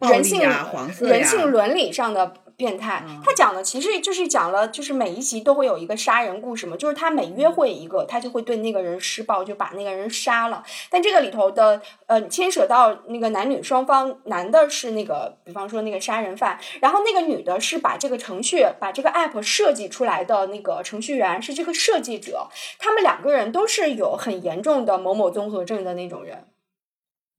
[0.00, 1.12] 人性呀、黄色呀？
[1.12, 3.04] 人性伦理上的变态。
[3.06, 10.62] 嗯他讲的其实就是讲了，就是每一集都会有一个杀人故事嘛，就是他每约会一个，他就会对那个人施暴，就把那个人杀了。
[10.90, 22.48] 但这个里头的呃，牵扯到那个男女双方，男的是那个，比方说那个杀人犯，然后那个女的是把这个程序、把这个 app 设计出来的那个程序员，是这个设计者。
[22.78, 26.48] 他们两个人都是有很严重的某某综合症的那种人。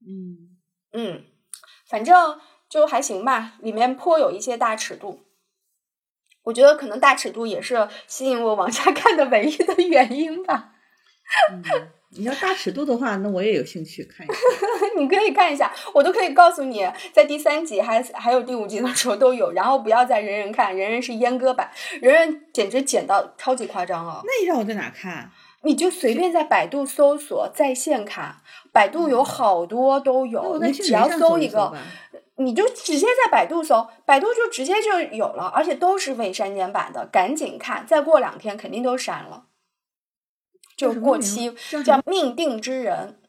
[0.06, 0.56] 嗯，
[0.92, 1.24] 嗯，
[1.88, 2.38] 反正
[2.80, 5.20] 就还行吧，里面颇有一些大尺度。
[6.42, 10.72] 我觉得可能大尺度也是吸引我往下看的唯一的原因吧。
[11.50, 11.62] 嗯
[12.16, 14.36] 你要大尺度的话，那我也有兴趣看一下。
[14.96, 19.50] 你可以看一下，我都可以告诉你，在第三集还还有第五集的时候都有。
[19.50, 21.68] 然后不要在人人看，人人是阉割版，
[22.00, 24.22] 人人简直剪到超级夸张哦！
[24.24, 25.30] 那你让我在哪看？
[25.62, 28.36] 你就随便在百度搜索在线看，
[28.70, 31.78] 百度有好多都有，你只要搜搜一个，吧。
[32.36, 39.46] 你就直接在百度搜，百度就直接就有了，而且都是未删减版的，赶紧看，再过两天肯定都删了，
[40.76, 41.54] 就过期，
[41.84, 43.20] 叫命定之人。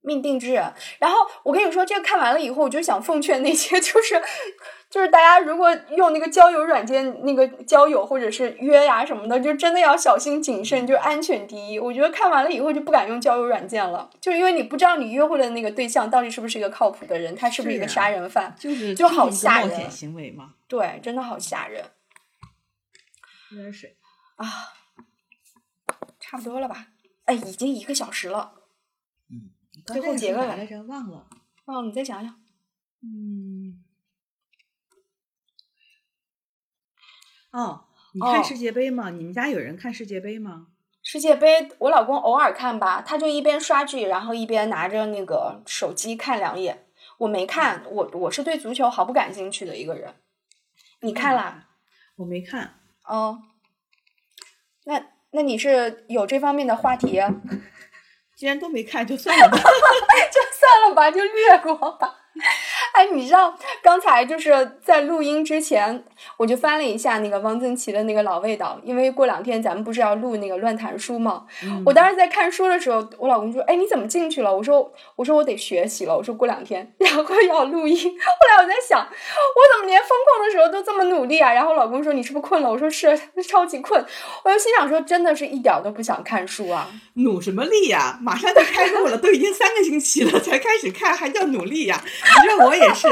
[0.00, 4.22] 命定之人，然后我跟你说，这个看完了以后，我就想奉劝那些 就是
[4.88, 11.78] 就是大家如果用那个交友软件那个交友或者是约呀什么的，就真的要小心谨慎，就安全第一。
[11.78, 20.54] 我觉得看完了以后就不敢用交友软件了，就是因为你不知道你约会的那个对象到底是不是一个靠谱的人，他是不是一个杀人犯，就是就好吓人冒险行为嘛。
[20.68, 21.84] 对，真的好吓人
[23.50, 23.96] 喝点水。
[24.36, 24.46] 啊！
[26.20, 26.88] 差不多了吧？
[27.24, 28.52] 哎，已经一个小时了，
[29.86, 31.26] 最后结个尾来着，忘了。
[31.64, 32.34] 哦，你再想想。
[37.52, 39.10] 哦，你哦看世界杯吗？
[39.10, 40.66] 你们家有人看世界杯吗？
[41.02, 46.86] 世界杯，我老公偶尔看吧，他就一边刷剧，然后一边拿着那个手机看两眼。
[47.18, 50.14] 我没看，我我是对足球毫不感兴趣的一个人。
[51.00, 51.68] 你看啦？
[52.16, 52.80] 我没看。
[53.04, 53.40] 哦，
[54.84, 57.22] 那那你是有这方面的话题，就
[58.36, 59.56] 既然都没看，就算了吧。
[59.56, 62.14] 就算了吧，就略过吧。
[62.96, 66.02] 哎，你知道刚才就是在录音之前，
[66.38, 71.44] 我就翻了一下那个汪曾祺的那个老味道，因为过两天咱们不是要录那个乱谈书嘛。
[71.84, 77.96] 我当时在看书的时候，我老公说：“哎，你怎么进去了？”我说：“我说我得学习了。”我说过两天，然后要录音。
[77.98, 81.52] 后来我在想，我怎么连风控的时候都这么努力啊？
[81.52, 84.02] 然后老公说：“你是不是困了？”我说：“是，超级困。”
[84.42, 88.18] 我就心想说：“真的是一点都不想看书啊。”努什么力呀？
[88.22, 92.02] 马上就开录了，都已经三个星期了才开始看，还叫努力呀？
[92.42, 93.08] 你说我也是，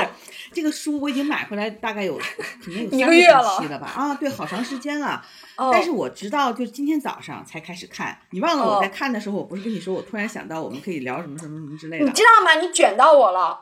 [0.53, 3.87] 这个书我已经买回来，大概有可能有一三个月了期了吧？
[3.95, 5.25] 啊，对，好长时间了。
[5.57, 8.19] 哦但是我直到就今天早上才开始看。
[8.31, 12.11] 你忘了我在哦看的时候，我不是跟你说，我突然想到我们可以聊什么什么什么之类的你。
[12.11, 12.61] 知道吗？
[12.61, 13.61] 你卷到我了。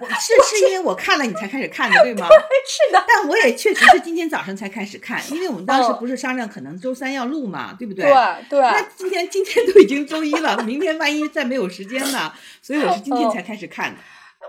[0.00, 2.26] 我是是因为我看了你才开始看的，对吗？
[2.66, 8.04] 是的，但我也确实是今天早上才开始看，因为我们当时哦不是商量可能周三要录嘛，对不对？
[8.04, 8.12] 对
[8.50, 8.60] 对。
[8.60, 12.32] 那今天今天都已经周一了，明天万一再没有时间呢？
[12.60, 14.00] 所以我是今天才开始看的。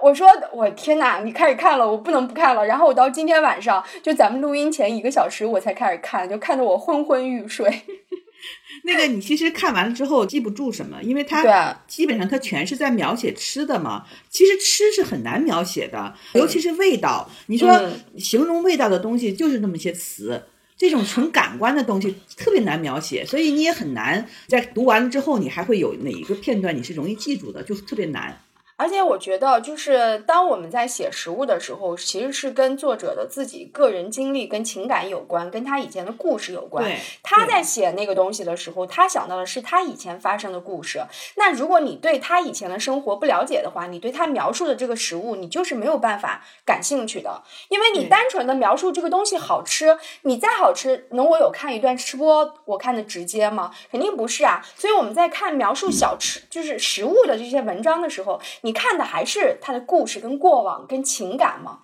[0.03, 2.65] 我说我天哪，你开始看了，我不能不看了。
[2.65, 7.81] 然后我到今天晚上，就咱们录音前一个小时我才开始看，就看得我昏昏欲睡。
[8.83, 14.05] 那个你其实看完了之后记不住什么，因为它基本上它全是在描写吃的嘛。
[14.29, 17.27] 其实吃是很难描写的，尤其是味道。
[17.47, 20.43] 你说嗯形容味道的东西就是那么些词。
[20.77, 28.37] 这种纯感官的东西特别难描写，所以你也很难在读完了之后，你还会有哪一个片段你是容易记住的，就特别难。
[28.77, 36.83] 而且我觉得，就是当我们在写食物的时候，其实是跟作者的自己个人经历跟情感有关，跟他以前的故事有关。
[36.83, 41.01] 对，他在写那个东西的时候，他想到的是他以前发生的故事。
[41.37, 53.71] 那如果你对他以前的生活不了解的话，你对他描述的这个食物，你就是没有办法感兴趣的，因为你单纯的描述这个东西好吃，你再好吃，能我有看一段吃播，我看的直接吗？
[53.89, 54.61] 肯定不是啊。
[54.75, 61.81] 所以我们在看描述小吃，就是食物的这些文章的时候，你看的还是它的故事、跟过往、跟情感吗。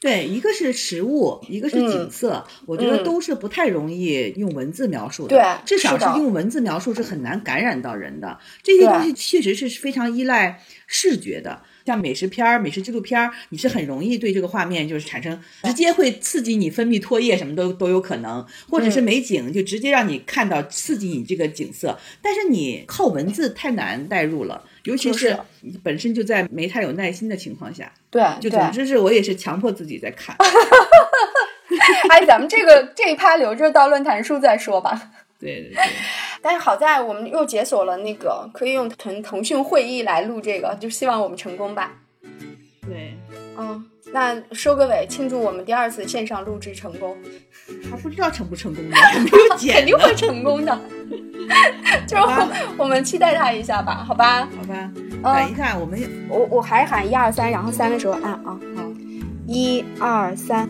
[0.00, 5.36] 对，一个是食物，一个是景色，我觉得都是不太容易用文字描述的。
[5.36, 8.38] 对至少是用文字描述是很难感染到人的。
[8.62, 11.60] 这些东西确实是非常依赖视觉的。
[11.84, 21.98] 像美食片儿、美食纪录片儿，你是很容易对这个画面就是产生直接会刺激你分泌唾液，什么都都有可能，或者是嗯美景就直接让你看到刺激你这个景色。
[22.22, 27.92] 但是你靠文字太难代入了，尤其是是你本身就在没太有耐心的情况下。
[28.10, 30.36] 对，就总之是我也是强迫自己在看。
[32.10, 35.10] 哎，咱们这个这一趴留着到论坛书再说吧。
[35.38, 35.82] 对对对，
[36.42, 41.92] 但是好在我们又解锁了那个可以用腾腾讯会议来录这个，就希望我们成功吧。
[42.86, 43.16] 对，
[43.56, 47.16] 嗯，那收个尾，庆祝我们第二次线上录制成功，
[47.90, 50.78] 还不知道成不成功呢，没有剪，肯定会成功的。
[52.06, 54.48] 就好吧我们期待它一下吧，好吧？
[54.56, 54.90] 好吧？
[54.96, 58.90] 嗯等一下，我们我我还喊一二三，然后三的时候按啊，好。
[59.46, 60.68] 一二三。